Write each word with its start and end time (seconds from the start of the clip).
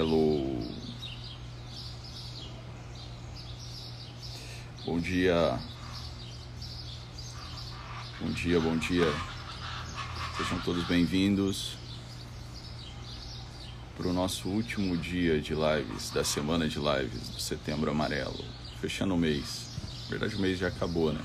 Hello. 0.00 0.58
Bom 4.86 4.98
dia. 4.98 5.60
Bom 8.18 8.30
dia, 8.30 8.58
bom 8.58 8.78
dia. 8.78 9.04
Sejam 10.38 10.58
todos 10.60 10.84
bem-vindos 10.84 11.76
para 13.94 14.08
o 14.08 14.12
nosso 14.14 14.48
último 14.48 14.96
dia 14.96 15.38
de 15.38 15.52
lives, 15.52 16.08
da 16.08 16.24
semana 16.24 16.66
de 16.66 16.78
lives 16.78 17.28
do 17.28 17.38
Setembro 17.38 17.90
Amarelo. 17.90 18.42
Fechando 18.80 19.14
o 19.14 19.18
mês. 19.18 19.66
Na 20.04 20.08
verdade, 20.12 20.34
o 20.34 20.40
mês 20.40 20.58
já 20.58 20.68
acabou, 20.68 21.12
né? 21.12 21.20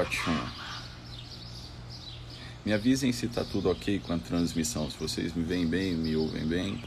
Ótimo. 0.00 0.50
Me 2.64 2.72
avisem 2.72 3.12
se 3.12 3.26
está 3.26 3.44
tudo 3.44 3.70
ok 3.70 4.00
com 4.00 4.14
a 4.14 4.18
transmissão, 4.18 4.90
se 4.90 4.96
vocês 4.98 5.34
me 5.34 5.44
veem 5.44 5.66
bem, 5.66 5.94
me 5.94 6.16
ouvem 6.16 6.46
bem. 6.46 6.82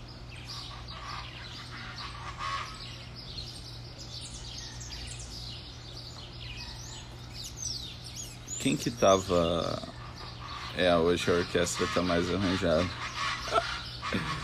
Quem 8.60 8.76
que 8.76 8.90
tava. 8.90 9.84
É, 10.76 10.96
hoje 10.96 11.30
a 11.30 11.36
orquestra 11.36 11.86
tá 11.94 12.02
mais 12.02 12.34
arranjada. 12.34 12.90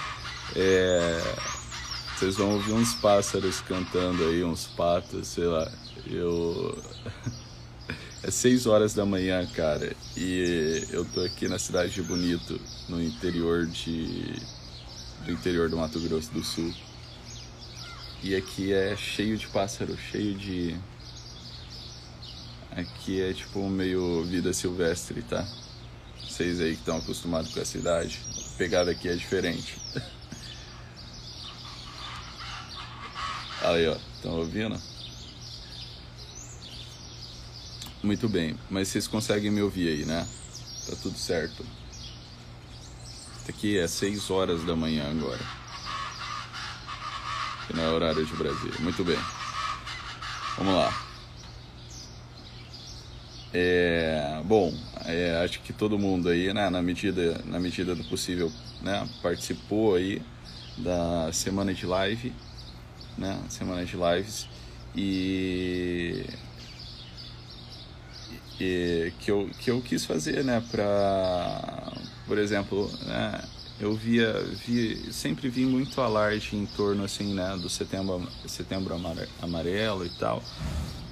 É... 0.56 1.22
Vocês 2.18 2.36
vão 2.36 2.54
ouvir 2.54 2.74
uns 2.74 2.96
pássaros 2.96 3.62
cantando 3.62 4.28
aí, 4.28 4.44
uns 4.44 4.66
patos, 4.66 5.28
sei 5.28 5.46
lá. 5.46 5.72
Eu. 6.08 6.76
É 8.30 8.32
6 8.32 8.68
horas 8.68 8.94
da 8.94 9.04
manhã, 9.08 9.44
cara, 9.56 9.92
e 10.16 10.86
eu 10.92 11.04
tô 11.04 11.22
aqui 11.22 11.48
na 11.48 11.58
cidade 11.58 11.94
de 11.94 12.04
Bonito, 12.04 12.62
no 12.88 13.02
interior 13.02 13.66
de 13.66 14.36
do 15.26 15.32
interior 15.32 15.68
do 15.68 15.78
Mato 15.78 16.00
Grosso 16.00 16.32
do 16.32 16.44
Sul. 16.44 16.72
E 18.22 18.36
aqui 18.36 18.72
é 18.72 18.96
cheio 18.96 19.36
de 19.36 19.48
pássaro, 19.48 19.98
cheio 19.98 20.36
de 20.36 20.78
aqui 22.70 23.20
é 23.20 23.34
tipo 23.34 23.68
meio 23.68 24.24
vida 24.26 24.54
silvestre, 24.54 25.24
tá? 25.24 25.44
Vocês 26.22 26.62
aí 26.62 26.74
que 26.74 26.82
estão 26.82 26.98
acostumados 26.98 27.52
com 27.52 27.62
a 27.62 27.66
cidade, 27.66 28.20
a 28.38 28.58
pegada 28.60 28.92
aqui 28.92 29.10
é 29.10 29.16
diferente. 29.16 29.76
Aí, 33.62 33.88
ó, 33.90 33.98
estão 34.16 34.38
ouvindo? 34.38 34.80
Muito 38.02 38.30
bem, 38.30 38.58
mas 38.70 38.88
vocês 38.88 39.08
conseguem 39.08 39.52
me 39.52 39.62
ouvir 39.62 39.90
aí, 39.90 40.06
né? 40.06 40.26
Tá 40.88 40.96
tudo 41.02 41.18
certo. 41.18 41.66
Aqui 43.48 43.78
é 43.78 43.88
6 43.88 44.30
horas 44.30 44.64
da 44.64 44.76
manhã 44.76 45.10
agora. 45.10 45.42
Que 47.68 47.76
não 47.76 47.84
é 47.84 47.90
horário 47.90 48.26
de 48.26 48.34
Brasília. 48.36 48.80
Muito 48.80 49.04
bem. 49.04 49.20
Vamos 50.58 50.76
lá. 50.76 51.10
É, 53.54 54.42
bom, 54.46 54.74
é, 55.06 55.42
acho 55.44 55.60
que 55.62 55.74
todo 55.74 55.98
mundo 55.98 56.30
aí, 56.30 56.54
né, 56.54 56.70
na 56.70 56.82
medida, 56.82 57.42
na 57.46 57.60
medida 57.60 57.96
do 57.96 58.04
possível, 58.04 58.52
né, 58.82 59.08
participou 59.24 59.96
aí 59.96 60.22
da 60.78 61.32
semana 61.34 61.74
de 61.74 61.86
live, 61.86 62.32
né, 63.18 63.40
semana 63.50 63.84
de 63.84 63.98
lives 63.98 64.48
e 64.96 66.26
e, 68.60 69.14
que, 69.20 69.32
eu, 69.32 69.50
que 69.60 69.72
eu 69.72 69.82
quis 69.82 70.06
fazer, 70.06 70.44
né, 70.44 70.62
para, 70.72 71.94
por 72.28 72.38
exemplo, 72.38 72.92
né, 73.06 73.42
eu 73.80 73.96
via, 73.96 74.34
via, 74.66 75.12
sempre 75.12 75.48
vi 75.48 75.66
muito 75.66 76.02
alarde 76.02 76.56
em 76.56 76.66
torno, 76.66 77.04
assim, 77.04 77.34
né, 77.34 77.58
do 77.62 77.70
setembro, 77.70 78.28
setembro 78.46 78.96
amarelo 79.42 80.06
e 80.06 80.10
tal, 80.10 80.44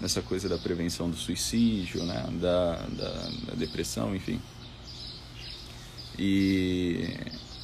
nessa 0.02 0.22
coisa 0.22 0.50
da 0.50 0.58
prevenção 0.58 1.10
do 1.10 1.16
suicídio, 1.16 2.04
né, 2.04 2.26
da, 2.42 2.76
da, 2.76 3.12
da 3.48 3.54
depressão, 3.56 4.16
enfim. 4.16 4.42
E 6.20 7.16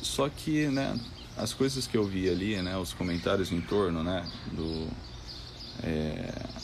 só 0.02 0.30
que, 0.30 0.68
né, 0.68 0.98
as 1.36 1.54
coisas 1.54 1.88
que 1.88 1.98
eu 1.98 2.06
vi 2.06 2.30
ali, 2.30 2.62
né, 2.62 2.78
os 2.78 2.94
comentários 2.94 3.52
em 3.52 3.60
torno, 3.60 4.04
né, 4.04 4.26
do 4.52 4.88
é, 5.84 6.63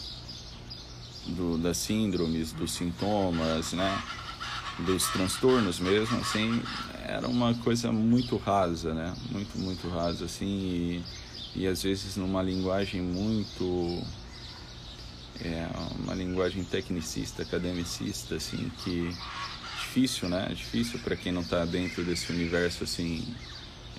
do, 1.30 1.58
das 1.58 1.78
síndromes, 1.78 2.52
dos 2.52 2.72
sintomas, 2.72 3.74
né? 3.74 4.04
Dos 4.80 5.08
transtornos 5.08 5.80
mesmo, 5.80 6.18
assim, 6.20 6.62
era 7.06 7.28
uma 7.28 7.54
coisa 7.56 7.92
muito 7.92 8.38
rasa, 8.38 8.94
né? 8.94 9.14
Muito, 9.30 9.58
muito 9.58 9.90
rasa, 9.90 10.26
assim, 10.26 10.46
e, 10.46 11.04
e 11.56 11.68
às 11.68 11.84
vezes 11.84 12.16
numa 12.16 12.42
linguagem 12.42 13.02
muito. 13.02 14.02
É, 15.42 15.68
uma 16.04 16.14
linguagem 16.14 16.64
tecnicista, 16.66 17.44
academicista, 17.44 18.36
assim, 18.36 18.70
que 18.84 19.10
difícil, 19.80 20.30
né? 20.30 20.52
Difícil 20.54 21.00
para 21.00 21.16
quem 21.16 21.32
não 21.32 21.42
está 21.42 21.66
dentro 21.66 22.04
desse 22.04 22.32
universo, 22.32 22.84
assim, 22.84 23.26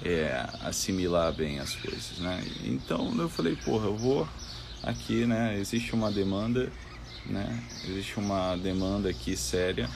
é, 0.04 0.46
assimilar 0.62 1.32
bem 1.32 1.58
as 1.58 1.74
coisas, 1.74 2.19
né? 2.19 2.44
Então 2.64 3.14
eu 3.19 3.28
falei, 3.28 3.56
porra, 3.56 3.86
eu 3.86 3.96
vou 3.96 4.28
aqui, 4.82 5.26
né? 5.26 5.58
Existe 5.58 5.92
uma 5.94 6.10
demanda 6.10 6.70
né? 7.26 7.62
Existe 7.88 8.19
uma 8.19 8.56
demanda 8.56 9.10
aqui 9.10 9.36
séria 9.36 9.88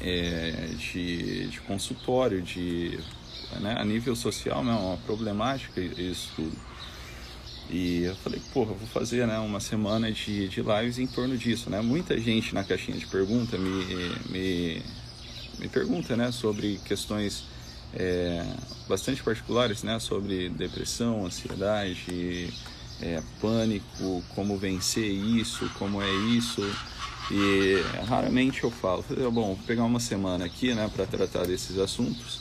é, 0.00 0.70
de, 0.76 1.48
de, 1.48 1.60
consultório, 1.60 2.42
de, 2.42 2.98
né? 3.60 3.76
a 3.78 3.84
nível 3.84 4.14
social, 4.16 4.64
né? 4.64 4.72
uma 4.72 4.96
problemática 4.98 5.80
isso 5.80 6.32
tudo. 6.36 6.74
E 7.70 8.02
eu 8.04 8.14
falei, 8.16 8.40
porra, 8.52 8.74
vou 8.74 8.86
fazer 8.88 9.26
né, 9.26 9.38
uma 9.38 9.58
semana 9.58 10.12
de, 10.12 10.48
de 10.48 10.60
lives 10.60 10.98
em 10.98 11.06
torno 11.06 11.36
disso. 11.36 11.70
Né? 11.70 11.80
Muita 11.80 12.18
gente 12.20 12.54
na 12.54 12.62
caixinha 12.62 12.98
de 12.98 13.06
pergunta 13.06 13.56
me, 13.56 13.84
me, 14.28 14.82
me 15.58 15.68
pergunta 15.68 16.14
né, 16.14 16.30
sobre 16.30 16.78
questões 16.84 17.44
é, 17.94 18.44
bastante 18.88 19.22
particulares, 19.22 19.82
né, 19.82 19.98
sobre 19.98 20.50
depressão, 20.50 21.24
ansiedade, 21.24 22.52
é, 23.04 23.22
pânico, 23.40 24.24
como 24.34 24.56
vencer 24.56 25.04
isso, 25.04 25.70
como 25.78 26.00
é 26.00 26.10
isso. 26.10 26.62
E 27.30 27.76
raramente 28.06 28.64
eu 28.64 28.70
falo, 28.70 29.04
bom, 29.30 29.54
vou 29.54 29.58
pegar 29.66 29.84
uma 29.84 30.00
semana 30.00 30.44
aqui 30.46 30.74
né, 30.74 30.90
para 30.94 31.06
tratar 31.06 31.46
desses 31.46 31.78
assuntos 31.78 32.40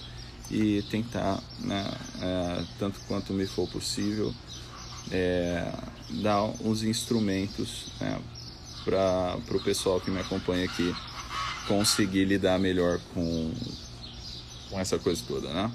e 0.50 0.82
tentar, 0.90 1.42
né, 1.60 1.86
é, 2.22 2.64
tanto 2.80 3.00
quanto 3.08 3.34
me 3.34 3.46
for 3.46 3.68
possível, 3.70 4.34
é, 5.12 5.72
dar 6.22 6.44
os 6.66 6.84
instrumentos 6.84 7.88
né, 8.00 8.20
para 8.86 9.38
o 9.52 9.64
pessoal 9.64 10.00
que 10.00 10.12
me 10.12 10.20
acompanha 10.20 10.66
aqui 10.66 10.94
conseguir 11.68 12.26
lidar 12.26 12.60
melhor 12.60 13.00
com, 13.14 13.54
com 14.70 14.80
essa 14.80 15.00
coisa 15.00 15.22
toda, 15.26 15.48
né? 15.54 15.72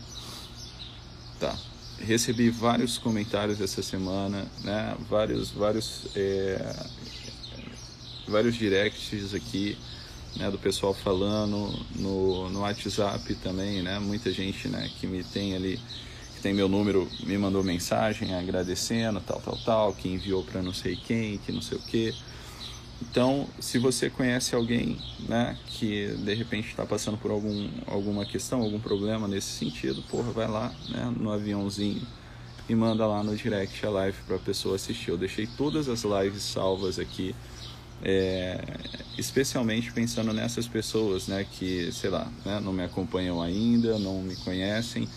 Tá 1.40 1.56
recebi 2.00 2.50
vários 2.50 2.98
comentários 2.98 3.60
essa 3.60 3.82
semana, 3.82 4.46
né? 4.62 4.96
Vários, 5.08 5.50
vários, 5.50 6.06
é, 6.14 6.74
vários 8.26 8.54
directs 8.54 9.34
aqui, 9.34 9.76
né? 10.36 10.50
Do 10.50 10.58
pessoal 10.58 10.94
falando 10.94 11.72
no, 11.96 12.48
no 12.50 12.60
WhatsApp 12.60 13.34
também, 13.36 13.82
né? 13.82 13.98
Muita 13.98 14.32
gente, 14.32 14.68
né? 14.68 14.90
Que 14.98 15.06
me 15.06 15.22
tem 15.22 15.54
ali, 15.54 15.80
que 16.36 16.40
tem 16.40 16.54
meu 16.54 16.68
número, 16.68 17.08
me 17.24 17.36
mandou 17.36 17.62
mensagem 17.62 18.34
agradecendo, 18.34 19.20
tal, 19.20 19.40
tal, 19.40 19.56
tal, 19.64 19.92
que 19.92 20.08
enviou 20.08 20.42
para 20.42 20.62
não 20.62 20.72
sei 20.72 20.96
quem, 20.96 21.38
que 21.38 21.52
não 21.52 21.62
sei 21.62 21.78
o 21.78 21.82
que. 21.82 22.14
Então, 23.00 23.48
se 23.60 23.78
você 23.78 24.10
conhece 24.10 24.54
alguém, 24.54 24.98
né, 25.28 25.56
que 25.66 26.08
de 26.16 26.34
repente 26.34 26.68
está 26.68 26.84
passando 26.84 27.16
por 27.16 27.30
algum, 27.30 27.70
alguma 27.86 28.26
questão, 28.26 28.60
algum 28.60 28.80
problema 28.80 29.28
nesse 29.28 29.50
sentido, 29.52 30.02
porra, 30.10 30.32
vai 30.32 30.48
lá, 30.48 30.72
né, 30.88 31.12
no 31.16 31.30
aviãozinho 31.30 32.02
e 32.68 32.74
manda 32.74 33.06
lá 33.06 33.22
no 33.22 33.34
direct 33.36 33.84
a 33.86 33.90
live 33.90 34.18
para 34.26 34.36
a 34.36 34.40
pessoa 34.40 34.74
assistir. 34.74 35.10
Eu 35.10 35.16
deixei 35.16 35.46
todas 35.46 35.88
as 35.88 36.02
lives 36.02 36.42
salvas 36.42 36.98
aqui, 36.98 37.34
é, 38.02 38.62
especialmente 39.16 39.92
pensando 39.92 40.32
nessas 40.32 40.66
pessoas, 40.66 41.28
né, 41.28 41.46
que, 41.50 41.90
sei 41.92 42.10
lá, 42.10 42.30
né, 42.44 42.60
não 42.60 42.72
me 42.72 42.82
acompanham 42.82 43.40
ainda, 43.40 43.96
não 43.98 44.22
me 44.22 44.34
conhecem, 44.36 45.08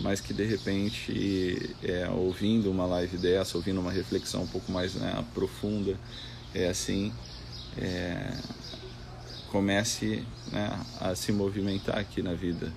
mas 0.00 0.20
que 0.20 0.34
de 0.34 0.44
repente, 0.44 1.74
é, 1.84 2.08
ouvindo 2.10 2.68
uma 2.70 2.84
live 2.84 3.16
dessa, 3.16 3.56
ouvindo 3.56 3.80
uma 3.80 3.92
reflexão 3.92 4.42
um 4.42 4.46
pouco 4.46 4.70
mais 4.72 4.94
né, 4.94 5.24
profunda, 5.32 5.96
é 6.54 6.68
assim, 6.68 7.12
é, 7.80 8.36
comece 9.50 10.24
né, 10.52 10.78
a 11.00 11.14
se 11.14 11.32
movimentar 11.32 11.98
aqui 11.98 12.22
na 12.22 12.34
vida 12.34 12.72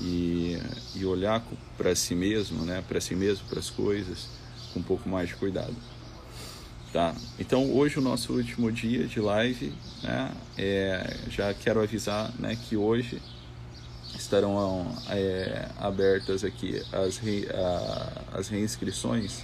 e, 0.00 0.58
e 0.94 1.04
olhar 1.04 1.42
para 1.76 1.94
si 1.94 2.14
mesmo, 2.14 2.64
né, 2.64 2.82
para 2.86 3.00
si 3.00 3.14
mesmo, 3.14 3.46
para 3.48 3.58
as 3.58 3.70
coisas, 3.70 4.28
com 4.72 4.80
um 4.80 4.82
pouco 4.82 5.08
mais 5.08 5.28
de 5.28 5.34
cuidado. 5.34 5.74
Tá? 6.92 7.14
Então 7.38 7.72
hoje 7.72 7.98
o 7.98 8.02
nosso 8.02 8.32
último 8.32 8.70
dia 8.70 9.06
de 9.06 9.20
live, 9.20 9.72
né? 10.02 10.32
É, 10.56 11.16
já 11.28 11.52
quero 11.52 11.82
avisar, 11.82 12.32
né, 12.38 12.56
que 12.56 12.76
hoje 12.76 13.20
estarão 14.14 14.96
é, 15.10 15.68
abertas 15.78 16.42
aqui 16.42 16.82
as, 16.92 17.18
re, 17.18 17.46
a, 17.52 18.38
as 18.38 18.48
reinscrições 18.48 19.42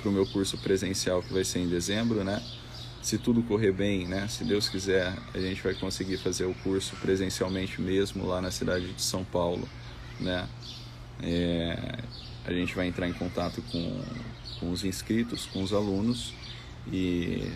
para 0.00 0.08
o 0.08 0.12
meu 0.12 0.26
curso 0.26 0.56
presencial 0.58 1.22
que 1.22 1.32
vai 1.32 1.44
ser 1.44 1.60
em 1.60 1.68
dezembro, 1.68 2.22
né? 2.22 2.40
Se 3.06 3.18
tudo 3.18 3.40
correr 3.40 3.70
bem, 3.70 4.04
né? 4.04 4.26
Se 4.26 4.42
Deus 4.42 4.68
quiser, 4.68 5.16
a 5.32 5.38
gente 5.38 5.62
vai 5.62 5.74
conseguir 5.74 6.16
fazer 6.16 6.44
o 6.44 6.52
curso 6.54 6.96
presencialmente 6.96 7.80
mesmo 7.80 8.26
lá 8.26 8.40
na 8.40 8.50
cidade 8.50 8.92
de 8.92 9.00
São 9.00 9.22
Paulo, 9.22 9.68
né? 10.18 10.48
É, 11.22 12.00
a 12.44 12.52
gente 12.52 12.74
vai 12.74 12.88
entrar 12.88 13.08
em 13.08 13.12
contato 13.12 13.62
com, 13.70 14.02
com 14.58 14.72
os 14.72 14.84
inscritos, 14.84 15.46
com 15.46 15.62
os 15.62 15.72
alunos 15.72 16.34
e 16.92 17.48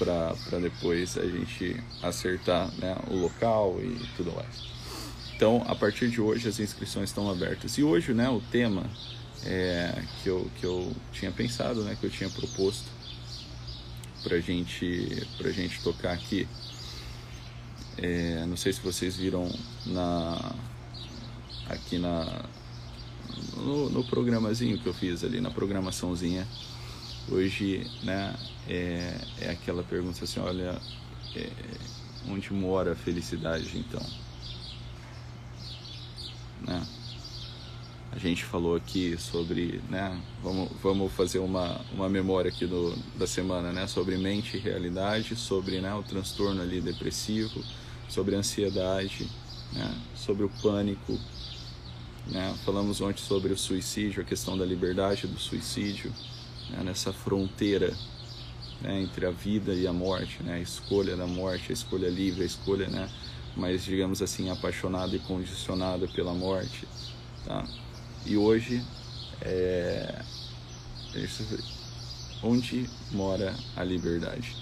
para 0.00 0.58
depois 0.60 1.16
a 1.16 1.26
gente 1.26 1.76
acertar 2.02 2.68
né, 2.76 2.96
o 3.06 3.14
local 3.14 3.76
e 3.80 4.04
tudo 4.16 4.32
mais. 4.32 4.64
Então, 5.36 5.62
a 5.68 5.76
partir 5.76 6.10
de 6.10 6.20
hoje 6.20 6.48
as 6.48 6.58
inscrições 6.58 7.10
estão 7.10 7.30
abertas. 7.30 7.78
E 7.78 7.84
hoje, 7.84 8.12
né, 8.12 8.28
o 8.28 8.40
tema 8.50 8.82
é, 9.46 10.02
que, 10.24 10.28
eu, 10.28 10.50
que 10.58 10.66
eu 10.66 10.92
tinha 11.12 11.30
pensado, 11.30 11.84
né, 11.84 11.96
que 12.00 12.04
eu 12.04 12.10
tinha 12.10 12.28
proposto 12.28 12.91
para 14.22 14.40
gente, 14.40 15.26
a 15.44 15.50
gente 15.50 15.82
tocar 15.82 16.12
aqui, 16.12 16.46
é, 17.98 18.44
não 18.46 18.56
sei 18.56 18.72
se 18.72 18.80
vocês 18.80 19.16
viram 19.16 19.50
na, 19.86 20.54
aqui 21.68 21.98
na, 21.98 22.44
no, 23.56 23.90
no 23.90 24.04
programazinho 24.04 24.78
que 24.78 24.86
eu 24.86 24.94
fiz 24.94 25.24
ali, 25.24 25.40
na 25.40 25.50
programaçãozinha, 25.50 26.46
Hoje, 27.30 27.88
né, 28.02 28.34
é, 28.68 29.14
é 29.40 29.50
aquela 29.50 29.82
pergunta 29.82 30.24
assim, 30.24 30.40
olha, 30.40 30.76
é, 31.36 31.50
onde 32.28 32.52
mora 32.52 32.92
a 32.92 32.96
felicidade 32.96 33.78
então? 33.78 34.04
Né? 36.62 36.86
A 38.14 38.18
gente 38.18 38.44
falou 38.44 38.76
aqui 38.76 39.16
sobre, 39.18 39.80
né, 39.88 40.20
vamos, 40.42 40.70
vamos 40.82 41.10
fazer 41.12 41.38
uma, 41.38 41.80
uma 41.94 42.10
memória 42.10 42.50
aqui 42.50 42.66
do, 42.66 42.94
da 43.16 43.26
semana, 43.26 43.72
né, 43.72 43.86
sobre 43.86 44.18
mente 44.18 44.58
e 44.58 44.60
realidade, 44.60 45.34
sobre 45.34 45.80
né, 45.80 45.94
o 45.94 46.02
transtorno 46.02 46.60
ali 46.60 46.78
depressivo, 46.82 47.64
sobre 48.10 48.36
ansiedade, 48.36 49.26
né, 49.72 49.90
sobre 50.14 50.44
o 50.44 50.50
pânico, 50.62 51.18
né, 52.30 52.54
falamos 52.66 53.00
ontem 53.00 53.22
sobre 53.22 53.50
o 53.50 53.56
suicídio, 53.56 54.20
a 54.20 54.26
questão 54.26 54.58
da 54.58 54.66
liberdade 54.66 55.26
do 55.26 55.38
suicídio, 55.38 56.12
né, 56.68 56.82
nessa 56.84 57.14
fronteira 57.14 57.96
né, 58.82 59.00
entre 59.00 59.24
a 59.24 59.30
vida 59.30 59.72
e 59.72 59.86
a 59.86 59.92
morte, 59.92 60.42
né, 60.42 60.56
a 60.56 60.60
escolha 60.60 61.16
da 61.16 61.26
morte, 61.26 61.70
a 61.70 61.72
escolha 61.72 62.10
livre, 62.10 62.42
a 62.42 62.46
escolha, 62.46 62.88
né, 62.88 63.08
mas 63.56 63.82
digamos 63.82 64.20
assim, 64.20 64.50
apaixonada 64.50 65.16
e 65.16 65.18
condicionada 65.18 66.06
pela 66.08 66.34
morte. 66.34 66.86
Tá? 67.46 67.66
E 68.24 68.36
hoje, 68.36 68.82
é... 69.40 70.22
onde 72.42 72.88
mora 73.10 73.54
a 73.76 73.82
liberdade? 73.82 74.56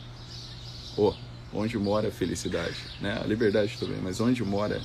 Oh, 0.97 1.15
onde 1.53 1.79
mora 1.79 2.09
a 2.09 2.11
felicidade? 2.11 2.77
Né? 3.01 3.21
A 3.23 3.27
liberdade 3.27 3.77
também, 3.79 3.99
mas 4.03 4.21
onde 4.21 4.43
mora 4.43 4.81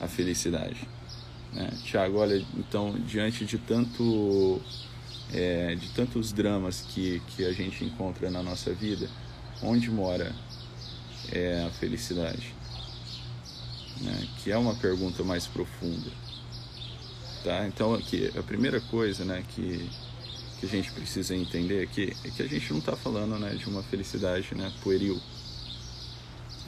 a 0.00 0.06
felicidade? 0.06 0.88
Né? 1.52 1.70
Tiago, 1.84 2.18
olha, 2.18 2.44
então, 2.56 2.92
diante 3.00 3.44
de 3.44 3.58
tanto 3.58 4.60
é, 5.32 5.74
de 5.74 5.88
tantos 5.90 6.32
dramas 6.32 6.82
que, 6.82 7.20
que 7.28 7.44
a 7.44 7.52
gente 7.52 7.84
encontra 7.84 8.30
na 8.30 8.42
nossa 8.42 8.72
vida, 8.72 9.08
onde 9.62 9.90
mora 9.90 10.34
é, 11.32 11.64
a 11.66 11.70
felicidade? 11.70 12.54
Né? 14.00 14.28
Que 14.38 14.50
é 14.50 14.56
uma 14.56 14.74
pergunta 14.74 15.22
mais 15.22 15.46
profunda. 15.46 16.10
Tá? 17.42 17.66
Então, 17.66 17.94
aqui, 17.94 18.30
a 18.38 18.42
primeira 18.42 18.80
coisa 18.82 19.24
né, 19.24 19.42
que, 19.48 19.88
que 20.58 20.66
a 20.66 20.68
gente 20.68 20.92
precisa 20.92 21.34
entender 21.34 21.82
aqui 21.82 22.14
é 22.24 22.30
que 22.30 22.42
a 22.42 22.46
gente 22.46 22.70
não 22.70 22.80
está 22.80 22.94
falando 22.94 23.38
né, 23.38 23.54
de 23.54 23.66
uma 23.66 23.82
felicidade 23.82 24.54
né, 24.54 24.70
pueril. 24.82 25.18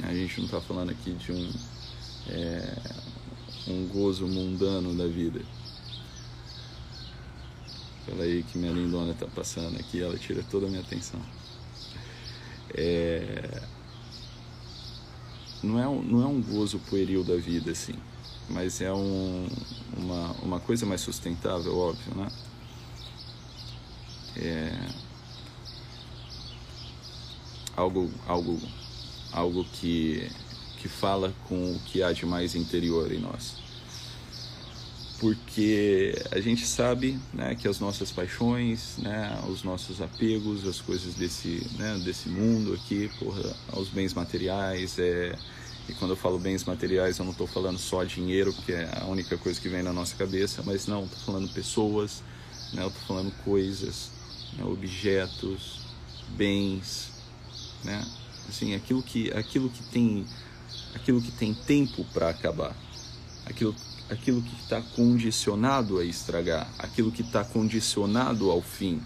A 0.03 0.15
gente 0.15 0.39
não 0.39 0.47
está 0.47 0.61
falando 0.61 0.91
aqui 0.91 1.13
de 1.13 1.31
um, 1.31 1.53
é, 2.29 2.77
um 3.69 3.87
gozo 3.89 4.27
mundano 4.27 4.95
da 4.95 5.07
vida 5.07 5.41
Pela 8.07 8.25
aí 8.25 8.43
que 8.43 8.59
minha 8.59 8.73
lindona 8.73 9.15
tá 9.15 9.27
passando 9.27 9.79
aqui, 9.79 10.03
ela 10.03 10.17
tira 10.19 10.43
toda 10.51 10.67
a 10.67 10.69
minha 10.69 10.81
atenção. 10.81 11.21
É... 12.75 13.63
Não, 15.63 15.79
é 15.79 15.85
não 16.05 16.23
é 16.23 16.27
um 16.27 16.43
gozo 16.43 16.81
pueril 16.81 17.23
da 17.23 17.37
vida, 17.37 17.71
assim, 17.71 17.95
mas 18.49 18.81
é 18.81 18.93
um, 18.93 19.49
uma, 19.97 20.33
uma 20.43 20.61
coisa 20.61 20.87
mais 20.87 21.01
sustentável, 21.01 21.77
óbvio, 21.77 22.15
né? 22.15 22.29
É... 24.37 24.73
Algo, 27.77 28.11
algo, 28.27 28.61
algo 29.33 29.65
que, 29.65 30.31
que 30.79 30.89
fala 30.89 31.33
com 31.49 31.73
o 31.73 31.81
que 31.81 32.03
há 32.03 32.13
de 32.13 32.27
mais 32.27 32.55
interior 32.55 33.11
em 33.11 33.19
nós 33.19 33.63
porque 35.23 36.21
a 36.33 36.41
gente 36.41 36.67
sabe 36.67 37.17
né, 37.33 37.55
que 37.55 37.69
as 37.69 37.79
nossas 37.79 38.11
paixões, 38.11 38.97
né, 38.99 39.41
os 39.49 39.63
nossos 39.63 40.03
apegos, 40.03 40.67
as 40.67 40.81
coisas 40.81 41.15
desse, 41.15 41.65
né, 41.79 41.97
desse 42.05 42.29
mundo 42.29 42.75
aqui, 42.75 43.09
porra, 43.21 43.55
aos 43.73 43.89
bens 43.89 44.13
materiais, 44.13 44.99
é, 44.99 45.39
e 45.89 45.93
quando 45.95 46.13
eu 46.13 46.17
falo 46.17 46.39
bens 46.39 46.65
materiais 46.65 47.19
eu 47.19 47.25
não 47.25 47.33
estou 47.33 47.47
falando 47.47 47.79
só 47.79 48.05
dinheiro, 48.05 48.53
que 48.53 48.73
é 48.73 48.89
a 49.01 49.07
única 49.07 49.37
coisa 49.37 49.61
que 49.61 49.69
vem 49.69 49.83
na 49.83 49.93
nossa 49.93 50.15
cabeça, 50.17 50.63
mas 50.65 50.87
não, 50.87 51.05
estou 51.05 51.19
falando 51.21 51.53
pessoas, 51.53 52.23
né, 52.73 52.87
estou 52.87 53.03
falando 53.07 53.33
coisas, 53.45 54.11
né, 54.57 54.65
objetos, 54.65 55.81
bens, 56.37 57.11
né, 57.85 58.05
assim, 58.49 58.75
aquilo 58.75 59.03
que, 59.03 59.31
aquilo 59.33 59.69
que 59.69 59.83
tem, 59.85 60.27
aquilo 60.95 61.21
que 61.21 61.33
tem 61.33 61.53
tempo 61.53 62.05
para 62.13 62.29
acabar, 62.29 62.77
aquilo 63.45 63.75
aquilo 64.13 64.43
que 64.43 64.55
está 64.57 64.81
condicionado 64.95 65.99
a 65.99 66.05
estragar, 66.05 66.71
aquilo 66.79 67.11
que 67.11 67.23
está 67.23 67.43
condicionado 67.43 68.51
ao 68.51 68.61
fim. 68.61 69.01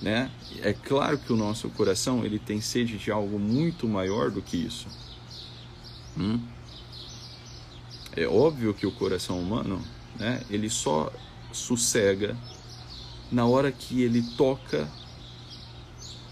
Né? 0.00 0.30
É 0.60 0.72
claro 0.72 1.18
que 1.18 1.32
o 1.32 1.36
nosso 1.36 1.68
coração 1.70 2.24
ele 2.24 2.38
tem 2.38 2.60
sede 2.60 2.96
de 2.96 3.10
algo 3.10 3.38
muito 3.38 3.88
maior 3.88 4.30
do 4.30 4.40
que 4.40 4.56
isso. 4.56 4.86
Hum? 6.16 6.40
É 8.16 8.26
óbvio 8.26 8.72
que 8.72 8.86
o 8.86 8.92
coração 8.92 9.38
humano, 9.38 9.82
né, 10.18 10.42
ele 10.48 10.70
só 10.70 11.12
sossega 11.52 12.36
na 13.30 13.44
hora 13.44 13.70
que 13.70 14.02
ele 14.02 14.22
toca 14.36 14.88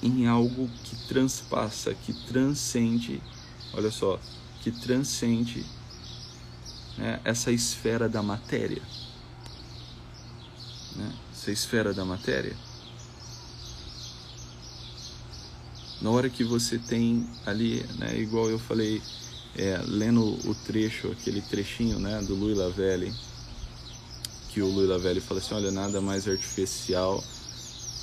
em 0.02 0.26
algo 0.26 0.68
que 0.84 0.96
transpassa, 1.08 1.94
que 1.94 2.12
transcende, 2.12 3.22
olha 3.72 3.90
só, 3.90 4.18
que 4.62 4.70
transcende 4.70 5.64
né, 6.96 7.20
essa 7.24 7.50
esfera 7.50 8.08
da 8.08 8.22
matéria. 8.22 8.82
Né, 10.96 11.12
essa 11.32 11.50
esfera 11.50 11.92
da 11.92 12.04
matéria. 12.04 12.56
Na 16.00 16.10
hora 16.10 16.28
que 16.28 16.44
você 16.44 16.78
tem 16.78 17.26
ali, 17.46 17.82
né, 17.98 18.18
igual 18.18 18.50
eu 18.50 18.58
falei, 18.58 19.02
é, 19.56 19.80
lendo 19.86 20.22
o 20.48 20.54
trecho, 20.66 21.10
aquele 21.12 21.40
trechinho 21.40 21.98
né, 21.98 22.20
do 22.22 22.34
Louis 22.34 22.56
Lavelle, 22.56 23.12
que 24.50 24.60
o 24.62 24.66
Louis 24.66 24.88
Lavelle 24.88 25.20
fala 25.20 25.40
assim, 25.40 25.54
olha, 25.54 25.70
nada 25.70 26.00
mais 26.00 26.28
artificial 26.28 27.22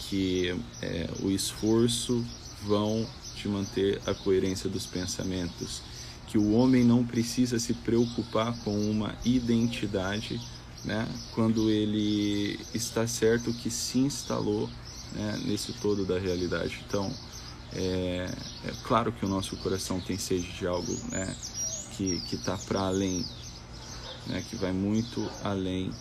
que 0.10 0.54
é, 0.82 1.10
o 1.22 1.30
esforço 1.30 2.26
vão 2.64 3.08
de 3.36 3.48
manter 3.48 4.02
a 4.06 4.14
coerência 4.14 4.70
dos 4.70 4.86
pensamentos 4.86 5.82
que 6.28 6.38
o 6.38 6.54
homem 6.54 6.84
não 6.84 7.06
precisa 7.06 7.60
se 7.60 7.74
preocupar 7.74 8.58
com 8.60 8.74
uma 8.90 9.14
identidade, 9.26 10.40
né, 10.86 11.06
quando 11.34 11.70
ele 11.70 12.58
está 12.74 13.06
certo 13.06 13.52
que 13.54 13.70
se 13.70 14.00
instalou 14.00 14.70
né, 15.14 15.42
nesse 15.46 15.74
todo 15.74 16.06
da 16.06 16.18
realidade. 16.18 16.80
Então, 16.88 17.12
é, 17.74 18.30
é, 18.66 18.74
claro 18.84 19.12
que 19.12 19.26
o 19.26 19.30
nosso 19.30 19.56
coração 19.58 20.00
tem 20.00 20.18
sede 20.18 20.52
de 20.52 20.68
algo 20.68 20.94
né, 21.10 21.36
que 21.96 22.22
está 22.32 22.58
para 22.58 22.82
além, 22.82 23.26
né, 24.28 24.44
que 24.50 24.56
vai 24.56 24.72
muito 24.72 25.30
além 25.44 25.92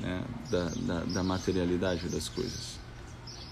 né, 0.00 0.22
da, 0.50 0.64
da, 0.64 1.04
da 1.04 1.22
materialidade 1.22 2.08
das 2.08 2.28
coisas. 2.28 2.78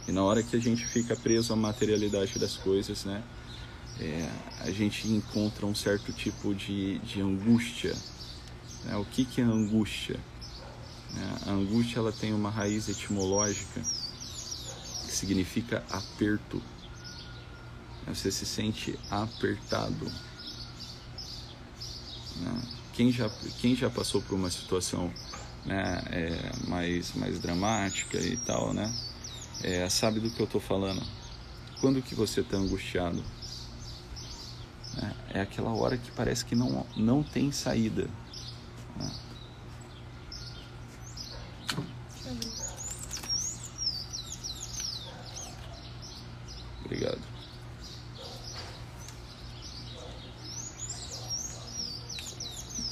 E 0.07 0.13
na 0.13 0.23
hora 0.23 0.43
que 0.43 0.57
a 0.57 0.61
gente 0.61 0.87
fica 0.87 1.15
preso 1.17 1.53
à 1.53 1.57
materialidade 1.57 2.39
das 2.39 2.57
coisas, 2.57 3.05
né, 3.05 3.23
é, 4.01 4.31
a 4.61 4.71
gente 4.71 5.09
encontra 5.09 5.67
um 5.67 5.75
certo 5.75 6.13
tipo 6.13 6.55
de, 6.55 6.99
de 7.01 7.21
angústia. 7.21 7.95
Né? 8.85 8.97
O 8.97 9.05
que, 9.05 9.25
que 9.25 9.41
é 9.41 9.45
angústia? 9.45 10.19
Né? 11.15 11.39
A 11.47 11.51
angústia 11.51 11.99
ela 11.99 12.13
tem 12.13 12.33
uma 12.33 12.51
raiz 12.51 12.89
etimológica 12.89 13.81
que 15.05 15.13
significa 15.13 15.85
aperto. 15.91 16.63
Você 18.09 18.31
se 18.31 18.47
sente 18.47 18.99
apertado. 19.11 20.11
Né? 22.37 22.63
Quem, 22.93 23.13
já, 23.13 23.31
quem 23.61 23.77
já 23.77 23.91
passou 23.91 24.23
por 24.23 24.35
uma 24.35 24.51
situação 24.51 25.13
né, 25.65 26.03
é, 26.11 26.69
mais, 26.69 27.15
mais 27.15 27.39
dramática 27.39 28.19
e 28.19 28.37
tal, 28.39 28.73
né? 28.73 28.93
É, 29.63 29.89
sabe 29.89 30.21
do 30.21 30.31
que 30.31 30.41
eu 30.41 30.47
estou 30.47 30.61
falando. 30.61 31.03
Quando 31.81 32.03
que 32.03 32.15
você 32.15 32.41
está 32.41 32.57
angustiado? 32.57 33.23
É, 35.33 35.39
é 35.39 35.41
aquela 35.41 35.71
hora 35.71 35.97
que 35.97 36.11
parece 36.13 36.45
que 36.45 36.55
não, 36.55 36.87
não 36.97 37.23
tem 37.23 37.53
saída. 37.53 38.09
Né? 38.97 39.11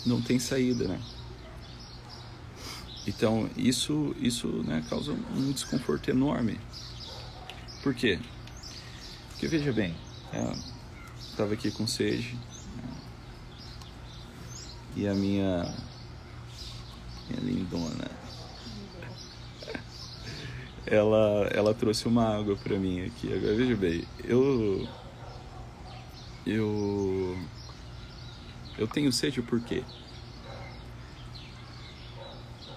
Não 0.07 0.23
tem 0.23 0.39
saída, 0.39 0.87
né? 0.87 1.01
Então 3.07 3.49
isso 3.57 4.15
isso 4.19 4.49
né, 4.65 4.85
causa 4.89 5.13
um 5.13 5.53
desconforto 5.53 6.09
enorme. 6.11 6.59
Por 7.83 7.95
quê? 7.95 8.19
Porque 9.31 9.47
veja 9.47 9.73
bem, 9.73 9.95
estava 11.31 11.55
aqui 11.55 11.71
com 11.71 11.87
sede 11.87 12.35
né, 12.77 12.83
e 14.97 15.07
a 15.07 15.15
minha, 15.15 15.73
minha 17.29 17.41
lindona 17.43 18.11
ela 20.87 21.49
ela 21.53 21.75
trouxe 21.75 22.09
uma 22.09 22.37
água 22.37 22.57
para 22.57 22.77
mim 22.79 23.05
aqui. 23.05 23.33
Agora 23.33 23.55
veja 23.55 23.77
bem, 23.77 24.05
eu 24.25 24.89
eu 26.45 27.39
eu 28.79 28.87
tenho 28.87 29.13
sede 29.13 29.43
por 29.43 29.61
quê? 29.61 29.83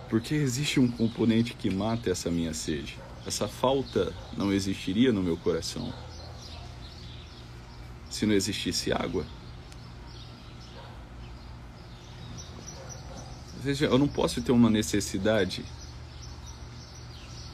Porque 0.09 0.33
existe 0.33 0.79
um 0.79 0.89
componente 0.89 1.53
que 1.53 1.69
mata 1.69 2.09
essa 2.09 2.31
minha 2.31 2.53
sede. 2.53 2.97
Essa 3.25 3.47
falta 3.47 4.13
não 4.35 4.51
existiria 4.51 5.11
no 5.11 5.21
meu 5.21 5.37
coração 5.37 5.93
se 8.09 8.25
não 8.25 8.33
existisse 8.33 8.91
água. 8.91 9.25
Veja, 13.61 13.85
eu 13.85 13.97
não 13.97 14.07
posso 14.07 14.41
ter 14.41 14.51
uma 14.51 14.69
necessidade 14.69 15.63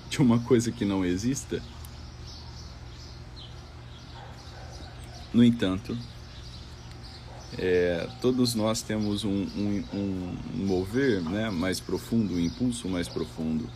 de 0.10 0.22
uma 0.22 0.40
coisa 0.40 0.72
que 0.72 0.86
não 0.86 1.04
exista. 1.04 1.62
No 5.34 5.44
entanto, 5.44 5.98
é, 7.58 8.08
todos 8.22 8.54
nós 8.54 8.82
temos 8.82 9.24
um, 9.24 9.30
um, 9.30 9.84
um, 9.94 10.38
mover 10.66 11.22
né, 11.22 11.50
mais 11.50 11.80
profundo, 11.80 12.34
um 12.34 12.40
impulso 12.40 12.90
mais 12.90 13.08
profundo 13.08 13.70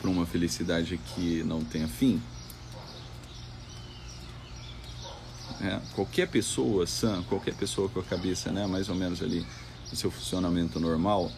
para 0.00 0.10
uma 0.10 0.24
felicidade 0.24 0.98
que 0.98 1.42
não 1.44 1.62
tenha 1.62 1.88
fim. 1.88 2.22
É, 5.60 5.80
qualquer 5.94 6.28
pessoa 6.28 6.86
sã, 6.86 7.22
qualquer 7.24 7.54
pessoa 7.54 7.88
com 7.88 8.00
a 8.00 8.04
cabeça 8.04 8.50
né, 8.50 8.66
mais 8.66 8.88
ou 8.88 8.94
menos 8.94 9.22
ali 9.22 9.46
no 9.90 9.96
seu 9.96 10.10
funcionamento 10.10 10.80
normal, 10.80 11.30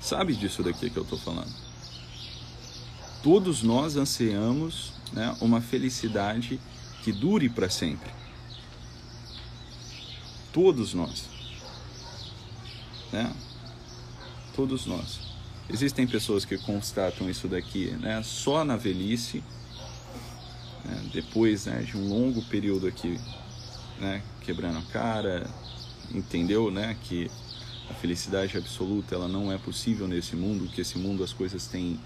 sabe 0.00 0.34
disso 0.34 0.62
daqui 0.62 0.90
que 0.90 0.96
eu 0.96 1.04
estou 1.04 1.18
falando. 1.18 1.52
Todos 3.22 3.62
nós 3.62 3.96
ansiamos 3.96 4.92
né, 5.12 5.36
uma 5.40 5.60
felicidade 5.60 6.60
que 7.04 7.12
dure 7.12 7.48
para 7.48 7.68
sempre 7.70 8.21
Todos 10.52 10.92
nós. 10.92 11.28
Né? 13.10 13.32
Todos 14.54 14.86
nós. 14.86 15.20
Existem 15.68 16.06
pessoas 16.06 16.44
que 16.44 16.58
constatam 16.58 17.30
isso 17.30 17.48
daqui 17.48 17.90
né, 18.00 18.22
só 18.22 18.64
na 18.64 18.76
velhice, 18.76 19.42
né, 20.84 21.10
depois 21.12 21.64
né, 21.64 21.82
de 21.82 21.96
um 21.96 22.08
longo 22.08 22.42
período 22.42 22.86
aqui 22.86 23.18
né, 23.98 24.22
quebrando 24.42 24.78
a 24.78 24.82
cara, 24.92 25.48
entendeu 26.12 26.70
né, 26.70 26.96
que 27.02 27.30
a 27.88 27.94
felicidade 27.94 28.58
absoluta 28.58 29.14
ela 29.14 29.28
não 29.28 29.50
é 29.50 29.56
possível 29.56 30.06
nesse 30.06 30.36
mundo, 30.36 30.70
que 30.70 30.80
esse 30.80 30.98
mundo 30.98 31.24
as 31.24 31.32
coisas 31.32 31.66
têm, 31.66 31.98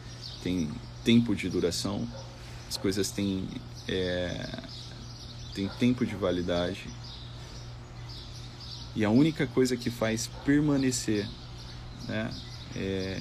têm 0.42 0.70
tempo 1.02 1.34
de 1.34 1.48
duração, 1.48 2.06
as 2.68 2.76
coisas 2.76 3.10
têm, 3.10 3.48
é, 3.88 4.60
têm 5.54 5.68
tempo 5.80 6.06
de 6.06 6.14
validade 6.14 6.86
e 8.96 9.04
a 9.04 9.10
única 9.10 9.46
coisa 9.46 9.76
que 9.76 9.90
faz 9.90 10.26
permanecer, 10.42 11.28
né, 12.08 12.30
é, 12.74 13.20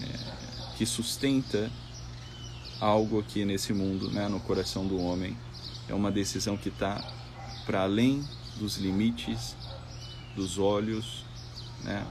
que 0.77 0.86
sustenta 0.86 1.70
algo 2.79 3.20
aqui 3.20 3.44
nesse 3.44 3.74
mundo, 3.74 4.10
né, 4.10 4.29
no 4.29 4.39
coração 4.39 4.88
do 4.88 4.98
homem, 4.98 5.38
é 5.89 5.94
uma 5.94 6.10
decisão 6.10 6.55
que 6.55 6.70
está 6.70 7.05
para 7.65 7.82
além 7.82 8.24
dos 8.58 8.77
limites 8.77 9.53
dos 10.34 10.58
olhos 10.58 11.25
né, 11.84 12.08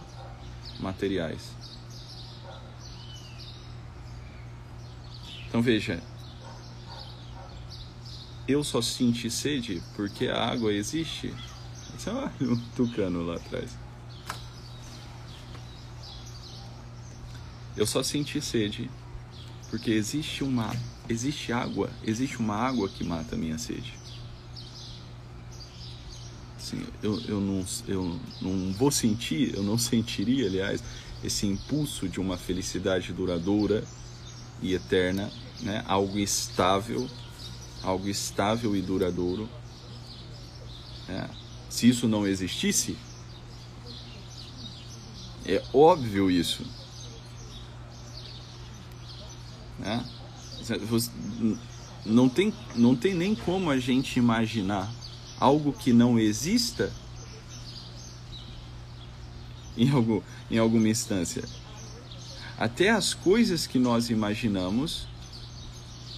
materiais. 0.78 1.40
Então 5.48 5.62
veja, 5.62 6.02
eu 8.46 8.62
só 8.62 8.82
senti 8.82 9.30
sede 9.30 9.82
porque 9.96 10.28
a 10.28 10.50
água 10.50 10.70
existe 10.70 11.32
só 12.04 12.30
um 12.44 12.56
tucano 12.76 13.22
lá 13.24 13.36
atrás. 13.36 13.70
Eu 17.76 17.86
só 17.86 18.02
senti 18.02 18.40
sede 18.40 18.90
porque 19.70 19.90
existe 19.90 20.44
uma 20.44 20.70
existe 21.08 21.52
água, 21.52 21.90
existe 22.04 22.38
uma 22.38 22.54
água 22.54 22.88
que 22.88 23.02
mata 23.02 23.34
a 23.34 23.38
minha 23.38 23.58
sede. 23.58 23.94
Assim, 26.56 26.82
eu, 27.02 27.20
eu, 27.22 27.40
não, 27.40 27.64
eu 27.88 28.20
não 28.40 28.72
vou 28.72 28.90
sentir, 28.90 29.54
eu 29.54 29.62
não 29.62 29.76
sentiria, 29.76 30.46
aliás, 30.46 30.82
esse 31.22 31.46
impulso 31.46 32.08
de 32.08 32.20
uma 32.20 32.36
felicidade 32.36 33.12
duradoura 33.12 33.84
e 34.62 34.72
eterna, 34.72 35.30
né? 35.60 35.84
algo 35.86 36.18
estável, 36.18 37.08
algo 37.82 38.08
estável 38.08 38.74
e 38.74 38.80
duradouro. 38.80 39.48
Né? 41.08 41.28
Se 41.74 41.88
isso 41.88 42.06
não 42.06 42.24
existisse? 42.24 42.96
É 45.44 45.60
óbvio 45.72 46.30
isso. 46.30 46.64
Né? 49.80 50.08
Não, 52.06 52.28
tem, 52.28 52.54
não 52.76 52.94
tem 52.94 53.12
nem 53.12 53.34
como 53.34 53.72
a 53.72 53.78
gente 53.80 54.20
imaginar 54.20 54.88
algo 55.40 55.72
que 55.72 55.92
não 55.92 56.16
exista 56.16 56.92
em, 59.76 59.90
algum, 59.90 60.22
em 60.48 60.58
alguma 60.58 60.88
instância. 60.88 61.42
Até 62.56 62.90
as 62.90 63.14
coisas 63.14 63.66
que 63.66 63.80
nós 63.80 64.10
imaginamos, 64.10 65.08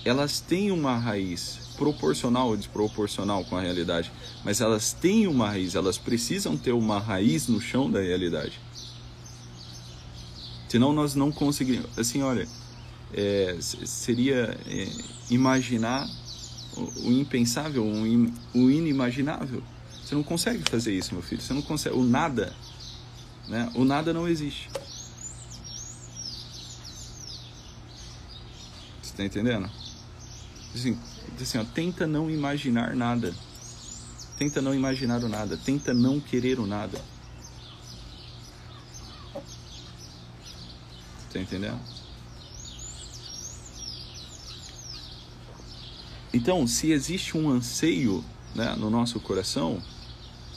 elas 0.04 0.38
têm 0.38 0.70
uma 0.70 0.98
raiz 0.98 1.65
proporcional 1.76 2.48
ou 2.48 2.56
desproporcional 2.56 3.44
com 3.44 3.56
a 3.56 3.60
realidade, 3.60 4.10
mas 4.44 4.60
elas 4.60 4.92
têm 4.92 5.26
uma 5.26 5.48
raiz, 5.48 5.74
elas 5.74 5.98
precisam 5.98 6.56
ter 6.56 6.72
uma 6.72 6.98
raiz 6.98 7.48
no 7.48 7.60
chão 7.60 7.90
da 7.90 8.00
realidade. 8.00 8.60
Senão 10.68 10.92
nós 10.92 11.14
não 11.14 11.30
conseguiríamos. 11.30 11.96
Assim, 11.98 12.22
olha, 12.22 12.46
é, 13.14 13.56
seria 13.60 14.58
é, 14.66 14.88
imaginar 15.30 16.08
o, 16.76 17.08
o 17.08 17.12
impensável, 17.12 17.84
o, 17.84 18.06
in, 18.06 18.34
o 18.54 18.70
inimaginável. 18.70 19.62
Você 20.04 20.14
não 20.14 20.22
consegue 20.22 20.62
fazer 20.68 20.92
isso, 20.92 21.14
meu 21.14 21.22
filho. 21.22 21.40
Você 21.40 21.52
não 21.52 21.62
consegue. 21.62 21.96
O 21.96 22.04
nada, 22.04 22.54
né? 23.48 23.70
O 23.74 23.84
nada 23.84 24.12
não 24.12 24.28
existe. 24.28 24.68
Você 29.02 29.12
está 29.12 29.24
entendendo? 29.24 29.70
Assim, 30.76 30.98
assim 31.40 31.56
ó, 31.56 31.64
tenta 31.64 32.06
não 32.06 32.30
imaginar 32.30 32.94
nada. 32.94 33.34
Tenta 34.36 34.60
não 34.60 34.74
imaginar 34.74 35.24
o 35.24 35.28
nada. 35.28 35.56
Tenta 35.56 35.94
não 35.94 36.20
querer 36.20 36.60
o 36.60 36.66
nada. 36.66 37.02
Tá 41.32 41.40
entendendo? 41.40 41.80
Então, 46.30 46.66
se 46.66 46.92
existe 46.92 47.38
um 47.38 47.48
anseio 47.48 48.22
né, 48.54 48.76
no 48.76 48.90
nosso 48.90 49.18
coração, 49.18 49.82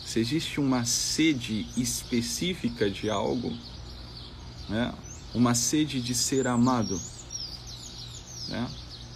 se 0.06 0.20
existe 0.20 0.60
uma 0.60 0.84
sede 0.84 1.66
específica 1.78 2.92
de 2.92 3.10
algo, 3.10 3.58
né, 4.68 4.94
uma 5.34 5.56
sede 5.56 6.02
de 6.02 6.14
ser 6.14 6.46
amado, 6.46 7.00
né, 8.50 8.70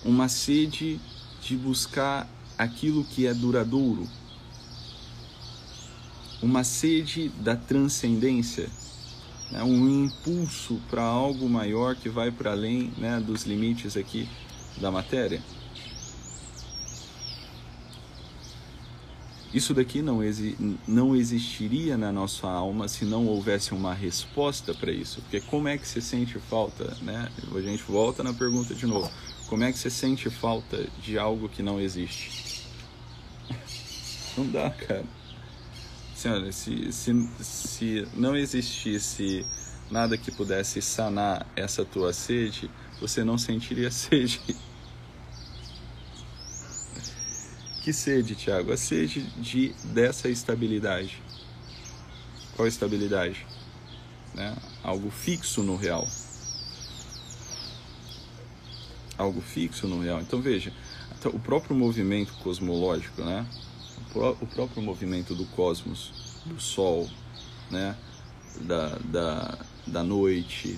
uma 0.03 0.27
sede 0.27 0.99
de 1.41 1.55
buscar 1.55 2.27
aquilo 2.57 3.03
que 3.03 3.25
é 3.25 3.33
duradouro, 3.33 4.07
uma 6.41 6.63
sede 6.63 7.29
da 7.29 7.55
transcendência, 7.55 8.69
né? 9.51 9.63
um 9.63 10.05
impulso 10.05 10.79
para 10.89 11.03
algo 11.03 11.49
maior 11.49 11.95
que 11.95 12.09
vai 12.09 12.31
para 12.31 12.51
além 12.51 12.91
né, 12.97 13.19
dos 13.19 13.43
limites 13.43 13.95
aqui 13.95 14.27
da 14.77 14.91
matéria. 14.91 15.41
Isso 19.53 19.71
daqui 19.71 20.01
não, 20.01 20.23
exi 20.23 20.57
não 20.87 21.15
existiria 21.15 21.95
na 21.95 22.11
nossa 22.11 22.47
alma 22.47 22.87
se 22.87 23.05
não 23.05 23.27
houvesse 23.27 23.71
uma 23.71 23.93
resposta 23.93 24.73
para 24.73 24.91
isso. 24.91 25.21
Porque 25.21 25.39
como 25.41 25.67
é 25.67 25.77
que 25.77 25.87
você 25.87 26.01
sente 26.01 26.39
falta, 26.39 26.97
né? 27.03 27.29
A 27.55 27.61
gente 27.61 27.83
volta 27.83 28.23
na 28.23 28.33
pergunta 28.33 28.73
de 28.73 28.87
novo. 28.87 29.11
Como 29.53 29.63
é 29.63 29.71
que 29.71 29.77
você 29.77 29.91
sente 29.91 30.31
falta 30.31 30.83
de 30.99 31.15
algo 31.15 31.47
que 31.47 31.61
não 31.61 31.79
existe? 31.79 32.65
Não 34.35 34.49
dá, 34.49 34.71
cara. 34.71 35.05
Olha, 36.25 36.51
se, 36.51 36.91
se, 36.91 37.29
se 37.39 38.07
não 38.15 38.35
existisse 38.35 39.45
nada 39.91 40.17
que 40.17 40.31
pudesse 40.31 40.81
sanar 40.81 41.45
essa 41.55 41.85
tua 41.85 42.11
sede, 42.13 42.67
você 42.99 43.23
não 43.23 43.37
sentiria 43.37 43.91
sede. 43.93 44.41
Que 47.83 47.93
sede, 47.93 48.33
Tiago? 48.33 48.71
A 48.71 48.77
sede 48.77 49.21
de, 49.39 49.71
dessa 49.93 50.29
estabilidade. 50.29 51.21
Qual 52.55 52.67
estabilidade? 52.67 53.45
Né? 54.33 54.57
Algo 54.83 55.11
fixo 55.11 55.61
no 55.61 55.75
real. 55.75 56.07
Algo 59.23 59.39
fixo 59.39 59.87
no 59.87 60.01
real. 60.01 60.19
Então 60.19 60.41
veja, 60.41 60.73
o 61.27 61.39
próprio 61.39 61.73
movimento 61.73 62.33
cosmológico, 62.43 63.23
né? 63.23 63.47
o 64.13 64.45
próprio 64.45 64.83
movimento 64.83 65.33
do 65.33 65.45
cosmos, 65.45 66.11
do 66.45 66.59
Sol, 66.59 67.09
né? 67.71 67.95
da, 68.59 68.99
da, 69.05 69.57
da 69.87 70.03
noite, 70.03 70.77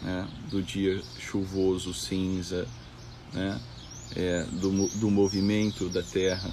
né? 0.00 0.26
do 0.50 0.62
dia 0.62 1.02
chuvoso, 1.18 1.92
cinza, 1.92 2.66
né? 3.34 3.60
é, 4.16 4.44
do, 4.44 4.88
do 4.98 5.10
movimento 5.10 5.90
da 5.90 6.02
Terra. 6.02 6.50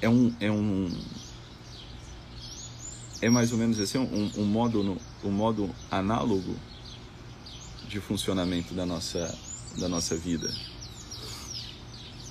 É 0.00 0.08
um, 0.08 0.32
é 0.38 0.52
um 0.52 0.88
é 3.20 3.28
mais 3.28 3.50
ou 3.50 3.58
menos 3.58 3.80
assim 3.80 3.98
um, 3.98 4.30
um 4.36 4.44
modo 4.44 4.96
um 5.24 5.30
modo 5.30 5.70
análogo 5.90 6.56
de 7.92 8.00
funcionamento 8.00 8.72
da 8.72 8.86
nossa 8.86 9.38
da 9.78 9.86
nossa 9.86 10.16
vida 10.16 10.50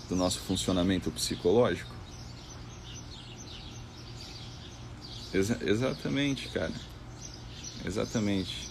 do 0.09 0.15
nosso 0.15 0.39
funcionamento 0.39 1.11
psicológico? 1.11 1.95
Exa 5.31 5.57
exatamente 5.61 6.49
cara. 6.49 6.73
Exatamente. 7.85 8.69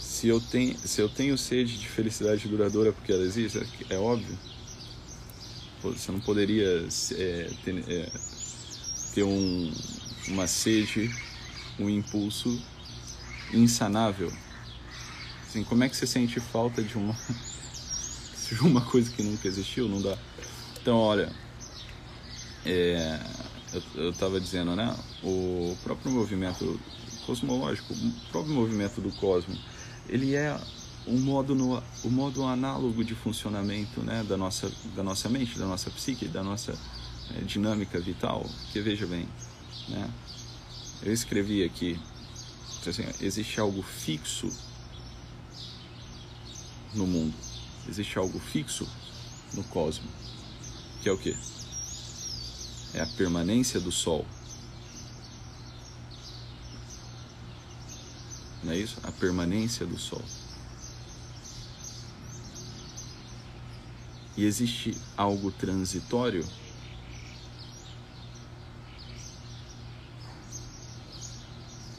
Se 0.00 0.28
eu 0.28 0.40
tenho, 0.40 0.76
se 0.78 1.00
eu 1.00 1.08
tenho 1.08 1.38
sede 1.38 1.78
de 1.78 1.88
felicidade 1.88 2.48
duradoura 2.48 2.92
porque 2.92 3.12
ela 3.12 3.22
existe, 3.22 3.58
é, 3.58 3.94
é 3.94 3.98
óbvio. 3.98 4.36
Você 5.82 6.10
não 6.10 6.20
poderia 6.20 6.88
é, 7.12 7.50
ter, 7.64 7.84
é, 7.88 8.10
ter 9.14 9.22
um, 9.22 9.72
uma 10.28 10.46
sede, 10.46 11.10
um 11.78 11.88
impulso 11.88 12.60
insanável. 13.54 14.32
Assim, 15.46 15.64
como 15.64 15.84
é 15.84 15.88
que 15.88 15.96
você 15.96 16.06
sente 16.06 16.40
falta 16.40 16.82
de 16.82 16.96
uma, 16.96 17.16
de 18.48 18.60
uma 18.60 18.80
coisa 18.80 19.10
que 19.10 19.22
nunca 19.22 19.46
existiu? 19.46 19.88
Não 19.88 20.02
dá. 20.02 20.16
Então, 20.80 20.96
olha, 20.96 21.32
é, 22.66 23.20
eu 23.94 24.10
estava 24.10 24.40
dizendo, 24.40 24.74
né? 24.76 24.94
O 25.22 25.76
próprio 25.82 26.10
movimento 26.12 26.80
cosmológico, 27.26 27.94
o 27.94 28.12
próprio 28.30 28.54
movimento 28.54 29.00
do 29.00 29.10
cosmos 29.12 29.58
ele 30.08 30.34
é 30.34 30.58
um 31.06 31.18
modo 31.18 31.54
no, 31.54 31.82
o 32.02 32.10
modo 32.10 32.44
análogo 32.44 33.04
de 33.04 33.14
funcionamento 33.14 34.00
né, 34.00 34.24
da, 34.26 34.36
nossa, 34.36 34.70
da 34.94 35.02
nossa 35.02 35.28
mente, 35.28 35.58
da 35.58 35.66
nossa 35.66 35.90
psique, 35.90 36.26
da 36.26 36.42
nossa 36.42 36.74
é, 37.34 37.40
dinâmica 37.40 37.98
vital. 38.00 38.46
Que 38.72 38.80
veja 38.80 39.06
bem, 39.06 39.28
né, 39.88 40.10
eu 41.02 41.12
escrevi 41.12 41.62
aqui, 41.62 41.98
assim, 42.90 43.04
existe 43.20 43.60
algo 43.60 43.82
fixo 43.82 44.50
no 46.94 47.06
mundo, 47.06 47.34
existe 47.88 48.18
algo 48.18 48.38
fixo 48.38 48.88
no 49.54 49.64
cosmos, 49.64 50.10
que 51.02 51.08
é 51.08 51.12
o 51.12 51.18
que? 51.18 51.36
É 52.94 53.00
a 53.00 53.06
permanência 53.06 53.80
do 53.80 53.90
Sol. 53.90 54.24
não 58.64 58.72
é 58.72 58.78
isso? 58.78 58.98
A 59.04 59.12
permanência 59.12 59.86
do 59.86 59.98
Sol. 59.98 60.24
E 64.36 64.44
existe 64.44 64.96
algo 65.16 65.52
transitório? 65.52 66.44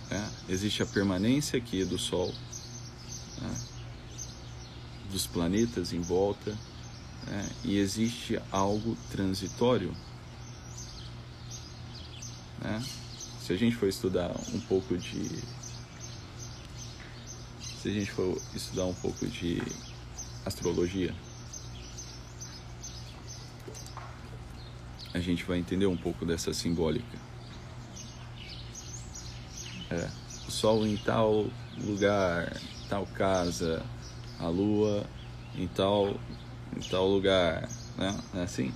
É, 0.10 0.30
existe 0.48 0.84
a 0.84 0.86
permanência 0.86 1.58
aqui 1.58 1.84
do 1.84 1.98
Sol, 1.98 2.34
né? 3.42 3.56
dos 5.12 5.26
planetas 5.28 5.94
em 5.94 6.02
volta, 6.02 6.52
né? 7.28 7.50
e 7.64 7.78
existe 7.78 8.40
algo 8.52 8.98
transitório. 9.12 9.96
Né? 12.60 12.84
Se 13.42 13.54
a 13.54 13.58
gente 13.58 13.76
for 13.76 13.88
estudar 13.88 14.36
um 14.54 14.60
pouco 14.62 14.98
de 14.98 15.42
se 17.86 17.90
a 17.90 17.94
gente 17.94 18.10
for 18.10 18.42
estudar 18.56 18.86
um 18.86 18.96
pouco 18.96 19.28
de 19.28 19.62
astrologia, 20.44 21.14
a 25.14 25.20
gente 25.20 25.44
vai 25.44 25.60
entender 25.60 25.86
um 25.86 25.96
pouco 25.96 26.26
dessa 26.26 26.52
simbólica. 26.52 27.18
É, 29.92 30.10
Sol 30.50 30.86
em 30.86 30.98
tal 30.98 31.48
lugar, 31.78 32.56
tal 32.90 33.06
casa, 33.08 33.84
a 34.40 34.48
Lua 34.48 35.06
em 35.58 35.68
tal, 35.68 36.16
em 36.76 36.82
tal 36.90 37.08
lugar, 37.08 37.68
né? 37.98 38.18
É 38.36 38.42
assim? 38.44 38.74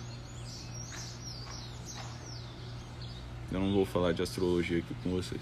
Eu 3.51 3.59
não 3.59 3.73
vou 3.73 3.85
falar 3.85 4.13
de 4.13 4.21
astrologia 4.21 4.79
aqui 4.79 4.93
com 5.03 5.09
vocês. 5.11 5.41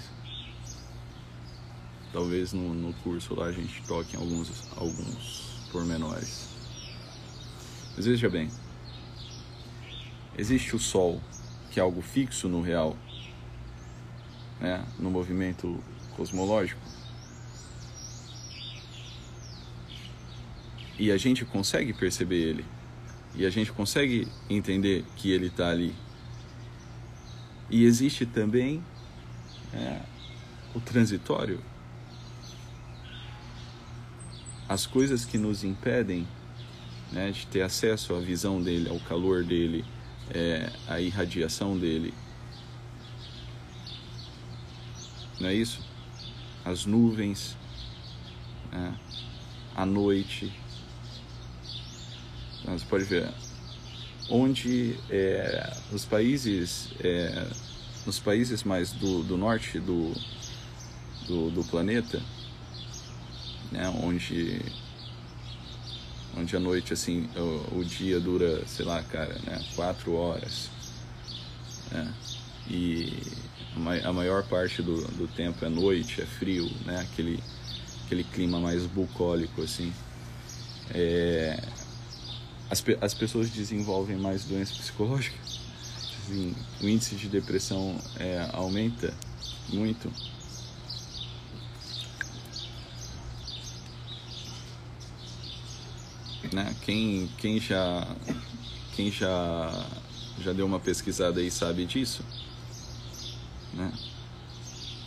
Talvez 2.13 2.53
no, 2.53 2.73
no 2.73 2.93
curso 3.03 3.35
lá 3.35 3.47
a 3.47 3.51
gente 3.51 3.83
toque 3.83 4.15
em 4.15 4.19
alguns, 4.19 4.71
alguns 4.77 5.67
pormenores. 5.71 6.47
Mas 7.95 8.05
veja 8.05 8.29
bem, 8.29 8.49
existe 10.37 10.75
o 10.75 10.79
Sol, 10.79 11.21
que 11.69 11.79
é 11.79 11.83
algo 11.83 12.01
fixo 12.01 12.47
no 12.47 12.61
real, 12.61 12.95
né, 14.59 14.85
no 14.97 15.11
movimento 15.11 15.83
cosmológico. 16.17 16.81
E 20.99 21.11
a 21.11 21.17
gente 21.17 21.45
consegue 21.45 21.93
perceber 21.93 22.41
ele. 22.41 22.65
E 23.35 23.45
a 23.45 23.49
gente 23.51 23.71
consegue 23.71 24.27
entender 24.49 25.05
que 25.15 25.31
ele 25.31 25.47
está 25.47 25.69
ali. 25.69 25.93
E 27.69 27.85
existe 27.85 28.25
também 28.25 28.83
é, 29.73 30.01
o 30.73 30.79
transitório, 30.79 31.61
as 34.67 34.85
coisas 34.87 35.23
que 35.23 35.37
nos 35.37 35.63
impedem 35.63 36.27
né, 37.11 37.31
de 37.31 37.45
ter 37.47 37.61
acesso 37.61 38.15
à 38.15 38.19
visão 38.19 38.61
dele, 38.61 38.89
ao 38.89 38.99
calor 39.01 39.43
dele, 39.43 39.85
é, 40.33 40.71
à 40.87 40.99
irradiação 40.99 41.77
dele. 41.77 42.13
Não 45.39 45.49
é 45.49 45.53
isso? 45.53 45.85
As 46.67 46.85
nuvens, 46.85 47.55
né, 48.69 48.93
a 49.73 49.85
noite. 49.85 50.51
Então, 52.61 52.77
você 52.77 52.85
pode 52.85 53.05
ver 53.05 53.29
onde 54.29 54.99
é, 55.09 55.73
os 55.93 56.03
países, 56.03 56.89
é, 56.99 57.47
nos 58.05 58.19
países 58.19 58.63
mais 58.63 58.91
do, 58.91 59.23
do 59.23 59.37
norte 59.37 59.79
do, 59.79 60.11
do, 61.25 61.51
do 61.51 61.63
planeta, 61.63 62.21
né? 63.71 63.87
Onde 64.03 64.61
onde 66.35 66.55
a 66.55 66.59
noite 66.59 66.91
assim 66.91 67.29
o, 67.35 67.79
o, 67.79 67.85
dia 67.85 68.19
dura 68.19 68.63
sei 68.67 68.85
lá 68.85 69.01
cara 69.01 69.33
né 69.43 69.59
quatro 69.75 70.13
horas 70.13 70.69
né? 71.91 72.13
e 72.69 73.23
a 74.03 74.13
maior 74.13 74.43
parte 74.43 74.81
do, 74.81 75.01
do 75.11 75.27
tempo 75.27 75.63
é 75.63 75.69
noite 75.69 76.21
é 76.21 76.25
frio 76.25 76.69
né 76.85 76.99
aquele 77.01 77.43
aquele 78.05 78.23
clima 78.23 78.59
mais 78.59 78.85
bucólico 78.85 79.61
assim 79.61 79.93
é, 80.93 81.59
as, 82.69 82.83
as 83.01 83.13
pessoas 83.13 83.49
desenvolvem 83.49 84.17
mais 84.17 84.43
doenças 84.43 84.77
psicológicas, 84.77 85.59
assim, 86.23 86.55
o 86.81 86.87
índice 86.87 87.15
de 87.15 87.27
depressão 87.27 87.97
é, 88.19 88.49
aumenta 88.53 89.13
muito. 89.69 90.11
Né? 96.53 96.75
Quem, 96.81 97.29
quem 97.37 97.59
já 97.59 98.07
quem 98.95 99.11
já 99.11 99.87
já 100.39 100.53
deu 100.53 100.65
uma 100.65 100.79
pesquisada 100.79 101.39
aí 101.39 101.51
sabe 101.51 101.85
disso, 101.85 102.23
né? 103.77 103.91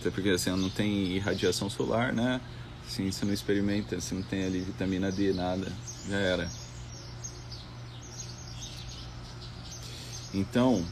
Até 0.00 0.10
porque 0.10 0.30
assim, 0.30 0.50
não 0.50 0.70
tem 0.70 1.12
irradiação 1.12 1.68
solar, 1.68 2.12
né? 2.12 2.40
Assim, 2.86 3.10
você 3.10 3.24
não 3.24 3.32
experimenta, 3.32 4.00
você 4.00 4.14
não 4.14 4.22
tem 4.22 4.44
ali 4.44 4.60
vitamina 4.60 5.12
D, 5.12 5.32
nada, 5.32 5.70
já 6.08 6.16
era. 6.16 6.50
Então, 10.32 10.84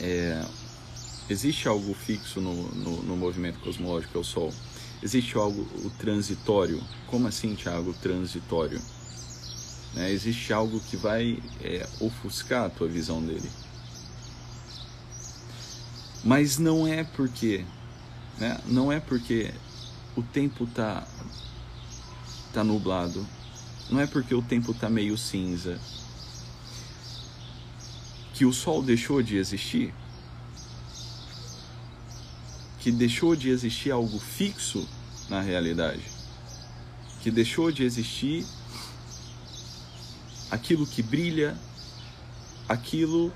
é, 0.00 0.44
existe 1.28 1.68
algo 1.68 1.94
fixo 1.94 2.40
no, 2.40 2.54
no, 2.74 3.02
no, 3.02 3.16
movimento 3.16 3.60
cosmológico, 3.60 4.16
é 4.16 4.20
o 4.20 4.24
Sol. 4.24 4.52
Existe 5.02 5.36
algo 5.36 5.62
o 5.84 5.90
transitório. 5.90 6.82
Como 7.06 7.28
assim, 7.28 7.54
Tiago, 7.54 7.92
transitório? 7.94 8.80
Né? 9.94 10.10
Existe 10.10 10.52
algo 10.52 10.80
que 10.80 10.96
vai 10.96 11.38
é, 11.62 11.86
ofuscar 12.00 12.64
a 12.64 12.70
tua 12.70 12.88
visão 12.88 13.22
dele. 13.22 13.48
Mas 16.24 16.58
não 16.58 16.86
é 16.86 17.04
porque, 17.04 17.64
né? 18.38 18.60
não 18.66 18.90
é 18.90 19.00
porque 19.00 19.52
o 20.16 20.22
tempo 20.22 20.66
tá 20.66 21.06
tá 22.52 22.64
nublado, 22.64 23.26
não 23.90 24.00
é 24.00 24.06
porque 24.06 24.34
o 24.34 24.42
tempo 24.42 24.72
tá 24.72 24.88
meio 24.88 25.16
cinza 25.16 25.78
que 28.38 28.44
o 28.44 28.52
sol 28.52 28.82
deixou 28.82 29.20
de 29.20 29.36
existir, 29.36 29.92
que 32.78 32.92
deixou 32.92 33.34
de 33.34 33.50
existir 33.50 33.90
algo 33.90 34.18
fixo 34.18 34.88
na 35.28 35.40
realidade, 35.40 36.04
que 37.20 37.32
deixou 37.32 37.72
de 37.72 37.82
existir 37.82 38.46
aquilo 40.50 40.86
que 40.86 41.02
brilha, 41.02 41.58
aquilo 42.68 43.32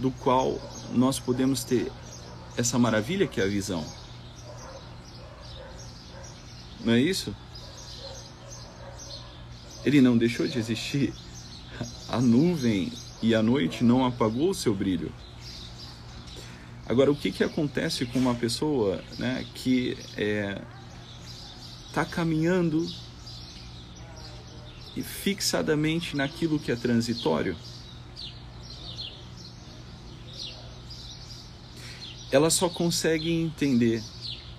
do 0.00 0.10
qual 0.10 0.60
nós 0.92 1.18
podemos 1.18 1.64
ter 1.64 1.90
essa 2.56 2.78
maravilha 2.78 3.26
que 3.26 3.40
é 3.40 3.44
a 3.44 3.48
visão. 3.48 3.84
Não 6.84 6.94
é 6.94 7.00
isso? 7.00 7.34
Ele 9.84 10.00
não 10.00 10.16
deixou 10.16 10.46
de 10.46 10.58
existir. 10.58 11.12
A 12.08 12.20
nuvem 12.20 12.92
e 13.22 13.34
a 13.34 13.42
noite 13.42 13.84
não 13.84 14.04
apagou 14.04 14.50
o 14.50 14.54
seu 14.54 14.74
brilho. 14.74 15.12
Agora, 16.86 17.10
o 17.10 17.16
que, 17.16 17.30
que 17.30 17.44
acontece 17.44 18.04
com 18.04 18.18
uma 18.18 18.34
pessoa 18.34 19.02
né, 19.18 19.46
que 19.54 19.96
está 20.10 20.20
é, 20.20 20.62
tá 21.92 22.04
caminhando 22.04 22.84
fixadamente 25.02 26.16
naquilo 26.16 26.58
que 26.58 26.72
é 26.72 26.76
transitório? 26.76 27.56
Ela 32.30 32.50
só 32.50 32.68
consegue 32.68 33.30
entender 33.30 34.02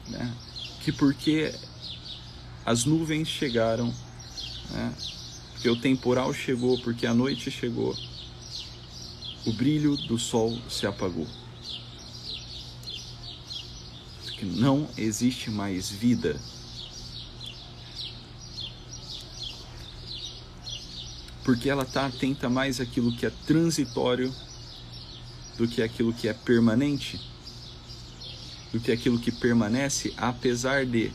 né, 0.08 0.34
que 0.82 0.92
porque 0.92 1.54
as 2.66 2.86
nuvens 2.86 3.28
chegaram, 3.28 3.94
né, 4.72 4.94
porque 5.54 5.70
o 5.70 5.76
temporal 5.76 6.34
chegou, 6.34 6.78
porque 6.80 7.06
a 7.06 7.14
noite 7.14 7.50
chegou, 7.50 7.96
o 9.46 9.54
brilho 9.54 9.96
do 9.96 10.20
sol 10.20 10.58
se 10.70 10.86
apagou. 10.86 11.28
Porque 14.24 14.46
não 14.46 14.90
existe 14.98 15.50
mais 15.50 15.90
vida 15.90 16.40
porque 21.44 21.70
ela 21.70 21.84
está 21.84 22.06
atenta 22.06 22.50
mais 22.50 22.80
àquilo 22.80 23.12
que 23.12 23.26
é 23.26 23.32
transitório 23.46 24.34
do 25.58 25.68
que 25.68 25.82
aquilo 25.82 26.14
que 26.14 26.28
é 26.28 26.34
permanente, 26.34 27.20
do 28.72 28.80
que 28.80 28.92
aquilo 28.92 29.20
que 29.20 29.32
permanece 29.32 30.14
apesar 30.18 30.86
de. 30.86 31.12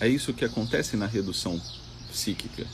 É 0.00 0.08
isso 0.08 0.32
que 0.32 0.44
acontece 0.46 0.96
na 0.96 1.06
redução 1.06 1.60
psíquica, 2.10 2.66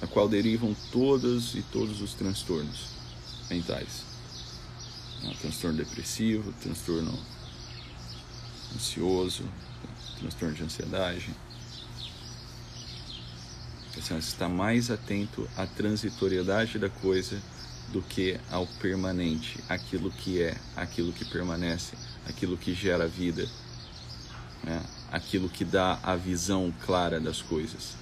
a 0.00 0.06
qual 0.06 0.28
derivam 0.28 0.74
todas 0.92 1.54
e 1.56 1.62
todos 1.62 2.00
os 2.00 2.14
transtornos 2.14 2.86
mentais. 3.50 4.04
Né? 5.20 5.34
Transtorno 5.40 5.78
depressivo, 5.78 6.52
transtorno 6.62 7.12
ansioso, 8.76 9.44
transtorno 10.22 10.54
de 10.54 10.62
ansiedade. 10.62 11.30
Você 13.94 14.14
está 14.14 14.48
mais 14.48 14.90
atento 14.90 15.48
à 15.56 15.66
transitoriedade 15.66 16.78
da 16.78 16.88
coisa 16.88 17.38
do 17.92 18.00
que 18.00 18.40
ao 18.50 18.66
permanente, 18.66 19.58
aquilo 19.68 20.10
que 20.10 20.40
é, 20.40 20.56
aquilo 20.74 21.12
que 21.12 21.24
permanece, 21.26 21.94
aquilo 22.26 22.56
que 22.56 22.72
gera 22.72 23.06
vida, 23.06 23.46
né? 24.64 24.82
aquilo 25.10 25.48
que 25.48 25.64
dá 25.64 25.98
a 26.02 26.16
visão 26.16 26.72
clara 26.86 27.20
das 27.20 27.42
coisas. 27.42 27.96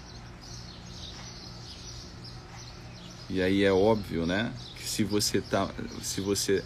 E 3.29 3.43
aí 3.43 3.65
é 3.65 3.73
óbvio, 3.73 4.27
né, 4.27 4.53
se 4.85 5.05
você 5.05 5.41
tá, 5.41 5.71
se 6.03 6.21
você 6.21 6.65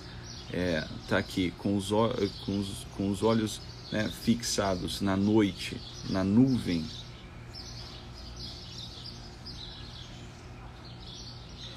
é, 0.51 0.87
tá 1.09 1.19
aqui 1.19 1.51
com 1.59 1.77
os, 1.77 1.89
com 1.89 2.59
os, 2.59 2.87
com 2.97 3.11
os 3.11 3.23
olhos 3.23 3.61
né, 3.95 4.11
fixados 4.25 5.01
na 5.01 5.17
noite, 5.17 5.81
na 6.11 6.25
nuvem, 6.25 6.85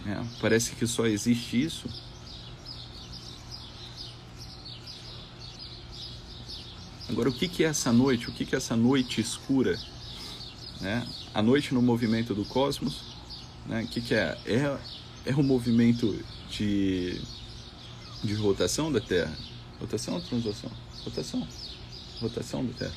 é, 0.03 0.23
parece 0.41 0.71
que 0.71 0.87
só 0.87 1.05
existe 1.05 1.63
isso. 1.63 1.87
Agora, 7.07 7.29
o 7.29 7.33
que, 7.33 7.47
que 7.47 7.63
é 7.63 7.67
essa 7.67 7.93
noite? 7.93 8.29
O 8.29 8.33
que, 8.33 8.47
que 8.47 8.55
é 8.55 8.57
essa 8.57 8.75
noite 8.75 9.21
escura? 9.21 9.79
Né? 10.81 11.07
A 11.35 11.43
noite 11.43 11.71
no 11.71 11.83
movimento 11.83 12.33
do 12.33 12.43
cosmos, 12.45 13.03
né? 13.67 13.83
o 13.83 13.87
que, 13.87 14.01
que 14.01 14.15
é? 14.15 14.35
é? 14.47 14.77
É 15.23 15.35
um 15.35 15.43
movimento 15.43 16.19
de, 16.49 17.21
de 18.23 18.33
rotação 18.33 18.91
da 18.91 18.99
Terra. 18.99 19.37
Rotação 19.79 20.15
ou 20.15 20.21
translação? 20.21 20.71
Rotação. 21.05 21.47
Rotação 22.21 22.65
da 22.65 22.73
Terra. 22.73 22.95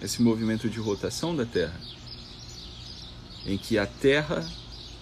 Esse 0.00 0.22
movimento 0.22 0.68
de 0.68 0.78
rotação 0.78 1.34
da 1.34 1.46
Terra, 1.46 1.80
em 3.46 3.56
que 3.56 3.78
a 3.78 3.86
Terra, 3.86 4.46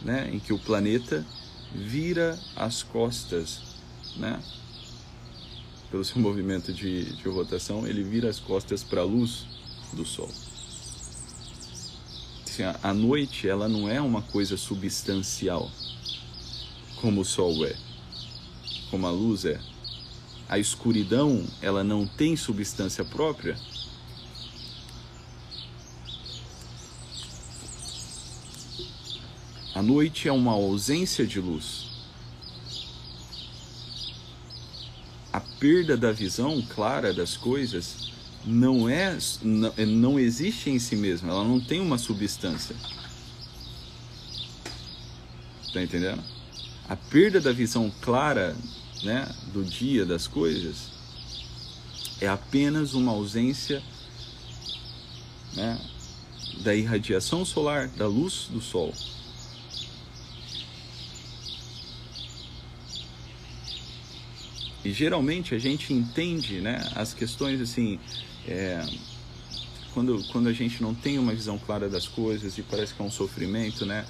né, 0.02 0.30
em 0.32 0.38
que 0.38 0.52
o 0.52 0.58
planeta 0.58 1.24
vira 1.74 2.38
as 2.54 2.82
costas, 2.82 3.60
né, 4.16 4.40
pelo 5.90 6.04
seu 6.04 6.18
movimento 6.22 6.72
de, 6.72 7.16
de 7.16 7.28
rotação, 7.28 7.86
ele 7.86 8.02
vira 8.02 8.28
as 8.28 8.38
costas 8.38 8.82
para 8.82 9.00
a 9.00 9.04
luz 9.04 9.46
do 9.92 10.04
Sol 10.04 10.30
assim, 12.54 12.62
a 12.82 12.94
noite 12.94 13.48
ela 13.48 13.68
não 13.68 13.88
é 13.88 14.00
uma 14.00 14.22
coisa 14.22 14.56
substancial 14.56 15.70
como 17.00 17.22
o 17.22 17.24
sol 17.24 17.66
é, 17.66 17.76
como 18.90 19.06
a 19.06 19.10
luz 19.10 19.44
é. 19.44 19.60
A 20.54 20.58
escuridão 20.60 21.44
ela 21.60 21.82
não 21.82 22.06
tem 22.06 22.36
substância 22.36 23.04
própria. 23.04 23.58
A 29.74 29.82
noite 29.82 30.28
é 30.28 30.32
uma 30.32 30.52
ausência 30.52 31.26
de 31.26 31.40
luz. 31.40 31.86
A 35.32 35.40
perda 35.40 35.96
da 35.96 36.12
visão 36.12 36.62
clara 36.62 37.12
das 37.12 37.36
coisas 37.36 38.12
não 38.44 38.88
é 38.88 39.18
não, 39.42 39.74
é, 39.76 39.84
não 39.84 40.20
existe 40.20 40.70
em 40.70 40.78
si 40.78 40.94
mesma, 40.94 41.30
ela 41.30 41.42
não 41.42 41.58
tem 41.58 41.80
uma 41.80 41.98
substância. 41.98 42.76
Tá 45.72 45.82
entendendo? 45.82 46.22
A 46.88 46.94
perda 46.94 47.40
da 47.40 47.50
visão 47.50 47.92
clara, 48.00 48.56
né, 49.04 49.28
do 49.52 49.62
dia, 49.62 50.04
das 50.04 50.26
coisas, 50.26 50.90
é 52.20 52.26
apenas 52.26 52.94
uma 52.94 53.12
ausência 53.12 53.82
né, 55.54 55.78
da 56.62 56.74
irradiação 56.74 57.44
solar, 57.44 57.88
da 57.88 58.06
luz 58.06 58.48
do 58.50 58.60
Sol. 58.60 58.92
E 64.84 64.92
geralmente 64.92 65.54
a 65.54 65.58
gente 65.58 65.92
entende 65.94 66.60
né, 66.60 66.86
as 66.94 67.14
questões 67.14 67.60
assim. 67.60 67.98
É, 68.46 68.86
quando, 69.94 70.22
quando 70.24 70.48
a 70.48 70.52
gente 70.52 70.82
não 70.82 70.94
tem 70.94 71.18
uma 71.18 71.32
visão 71.32 71.56
clara 71.56 71.88
das 71.88 72.06
coisas 72.06 72.58
e 72.58 72.62
parece 72.62 72.92
que 72.92 73.00
é 73.00 73.04
um 73.04 73.10
sofrimento, 73.10 73.86
né? 73.86 74.04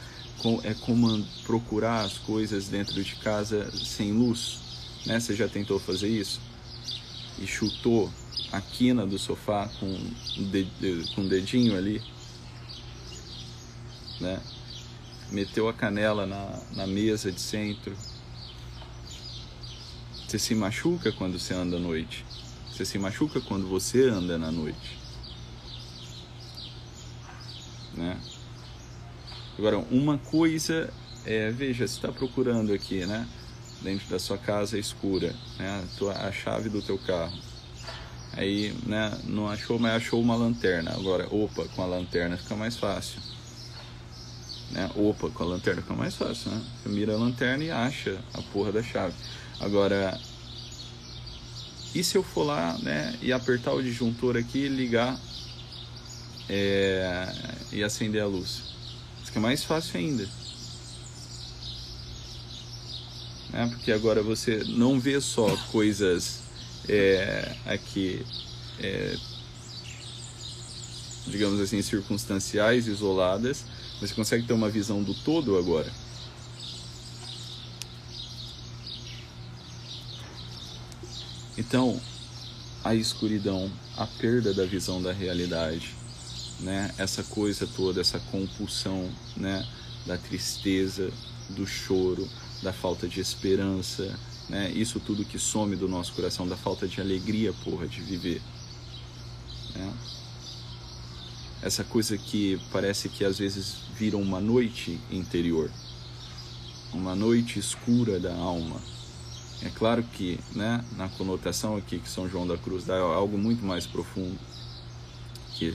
É 0.64 0.74
como 0.74 1.24
procurar 1.44 2.00
as 2.00 2.18
coisas 2.18 2.68
dentro 2.68 3.02
de 3.02 3.14
casa 3.16 3.70
sem 3.84 4.12
luz 4.12 4.63
né? 5.06 5.20
Você 5.20 5.34
já 5.34 5.48
tentou 5.48 5.78
fazer 5.78 6.08
isso? 6.08 6.40
E 7.38 7.46
chutou 7.46 8.12
a 8.52 8.60
quina 8.60 9.06
do 9.06 9.18
sofá 9.18 9.68
com 9.80 9.86
com 11.14 11.20
um 11.22 11.28
dedinho 11.28 11.76
ali, 11.76 12.02
né? 14.20 14.40
Meteu 15.30 15.68
a 15.68 15.72
canela 15.72 16.26
na, 16.26 16.62
na 16.72 16.86
mesa 16.86 17.32
de 17.32 17.40
centro. 17.40 17.96
Você 20.26 20.38
se 20.38 20.54
machuca 20.54 21.12
quando 21.12 21.38
você 21.38 21.54
anda 21.54 21.76
à 21.76 21.80
noite. 21.80 22.24
Você 22.70 22.84
se 22.84 22.98
machuca 22.98 23.40
quando 23.40 23.66
você 23.66 24.08
anda 24.08 24.36
na 24.38 24.50
noite. 24.50 24.98
Né? 27.94 28.20
Agora, 29.56 29.78
uma 29.78 30.18
coisa 30.18 30.92
é, 31.24 31.50
veja, 31.50 31.86
você 31.86 31.94
está 31.94 32.12
procurando 32.12 32.72
aqui, 32.72 33.06
né? 33.06 33.26
Dentro 33.82 34.08
da 34.08 34.18
sua 34.18 34.38
casa 34.38 34.78
escura, 34.78 35.34
né? 35.58 35.82
A, 35.82 35.98
tua, 35.98 36.12
a 36.12 36.32
chave 36.32 36.68
do 36.68 36.80
teu 36.80 36.98
carro. 36.98 37.36
Aí, 38.32 38.74
né? 38.86 39.16
Não 39.24 39.48
achou, 39.48 39.78
mas 39.78 39.94
achou 39.94 40.20
uma 40.20 40.34
lanterna. 40.34 40.92
Agora, 40.92 41.26
opa, 41.30 41.64
com 41.74 41.82
a 41.82 41.86
lanterna 41.86 42.36
fica 42.36 42.56
mais 42.56 42.76
fácil. 42.76 43.20
Né? 44.70 44.90
Opa, 44.96 45.28
com 45.30 45.42
a 45.44 45.46
lanterna 45.46 45.82
fica 45.82 45.94
mais 45.94 46.14
fácil, 46.14 46.50
né? 46.50 46.62
Você 46.82 46.88
mira 46.88 47.14
a 47.14 47.18
lanterna 47.18 47.62
e 47.62 47.70
acha 47.70 48.18
a 48.32 48.42
porra 48.42 48.72
da 48.72 48.82
chave. 48.82 49.14
Agora, 49.60 50.18
e 51.94 52.02
se 52.02 52.16
eu 52.16 52.24
for 52.24 52.42
lá, 52.42 52.76
né? 52.82 53.16
E 53.22 53.32
apertar 53.32 53.72
o 53.72 53.82
disjuntor 53.82 54.36
aqui, 54.36 54.66
ligar 54.66 55.16
é, 56.48 57.32
e 57.72 57.84
acender 57.84 58.20
a 58.20 58.26
luz. 58.26 58.74
Fica 59.24 59.38
mais 59.38 59.62
fácil 59.62 59.98
ainda. 60.00 60.28
Né? 63.54 63.68
Porque 63.68 63.92
agora 63.92 64.20
você 64.20 64.64
não 64.66 64.98
vê 64.98 65.20
só 65.20 65.56
coisas 65.70 66.40
é, 66.88 67.54
aqui, 67.64 68.26
é, 68.80 69.16
digamos 71.28 71.60
assim, 71.60 71.80
circunstanciais, 71.80 72.88
isoladas, 72.88 73.64
você 74.00 74.12
consegue 74.12 74.44
ter 74.44 74.52
uma 74.52 74.68
visão 74.68 75.04
do 75.04 75.14
todo 75.14 75.56
agora. 75.56 75.90
Então, 81.56 82.00
a 82.82 82.92
escuridão, 82.92 83.70
a 83.96 84.04
perda 84.04 84.52
da 84.52 84.64
visão 84.64 85.00
da 85.00 85.12
realidade, 85.12 85.94
né? 86.58 86.92
Essa 86.98 87.22
coisa 87.22 87.68
toda, 87.68 88.00
essa 88.00 88.18
compulsão, 88.18 89.08
né? 89.36 89.64
Da 90.04 90.18
tristeza, 90.18 91.12
do 91.50 91.64
choro, 91.64 92.28
da 92.64 92.72
falta 92.72 93.06
de 93.06 93.20
esperança, 93.20 94.18
né? 94.48 94.70
Isso 94.72 94.98
tudo 94.98 95.24
que 95.24 95.38
some 95.38 95.76
do 95.76 95.86
nosso 95.86 96.12
coração, 96.14 96.48
da 96.48 96.56
falta 96.56 96.88
de 96.88 97.00
alegria, 97.00 97.52
porra, 97.64 97.86
de 97.86 98.00
viver, 98.00 98.42
né? 99.76 99.92
Essa 101.62 101.84
coisa 101.84 102.18
que 102.18 102.60
parece 102.72 103.08
que 103.08 103.24
às 103.24 103.38
vezes 103.38 103.76
vira 103.96 104.16
uma 104.16 104.40
noite 104.40 104.98
interior, 105.10 105.70
uma 106.92 107.14
noite 107.14 107.58
escura 107.58 108.18
da 108.18 108.34
alma. 108.34 108.80
É 109.62 109.70
claro 109.70 110.02
que, 110.02 110.38
né, 110.54 110.84
na 110.96 111.08
conotação 111.08 111.76
aqui 111.76 111.98
que 111.98 112.08
São 112.08 112.28
João 112.28 112.46
da 112.46 112.58
Cruz 112.58 112.84
dá 112.84 112.96
é 112.96 113.00
algo 113.00 113.38
muito 113.38 113.64
mais 113.64 113.86
profundo 113.86 114.38
que 115.54 115.74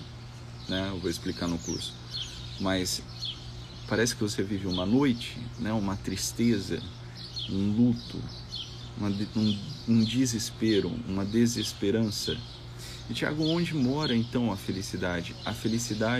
né? 0.70 0.88
Eu 0.92 1.00
vou 1.00 1.10
explicar 1.10 1.48
no 1.48 1.58
curso. 1.58 1.94
Mas 2.60 3.02
parece 3.90 4.16
que 4.16 4.22
você 4.22 4.44
vive 4.44 4.68
uma 4.68 4.86
noite, 4.86 5.38
né? 5.60 5.74
Uma 5.74 5.98
tristeza, 5.98 6.80
um 7.50 7.72
luto, 7.76 8.22
uma, 8.96 9.10
um, 9.36 9.60
um 9.88 10.04
desespero, 10.04 10.92
uma 11.08 11.26
desesperança. 11.26 12.38
E 13.10 13.14
Tiago, 13.14 13.44
onde 13.44 13.74
mora 13.74 14.16
então 14.16 14.52
a 14.52 14.56
felicidade? 14.56 15.36
A 15.44 15.52
felicidade 15.52 16.18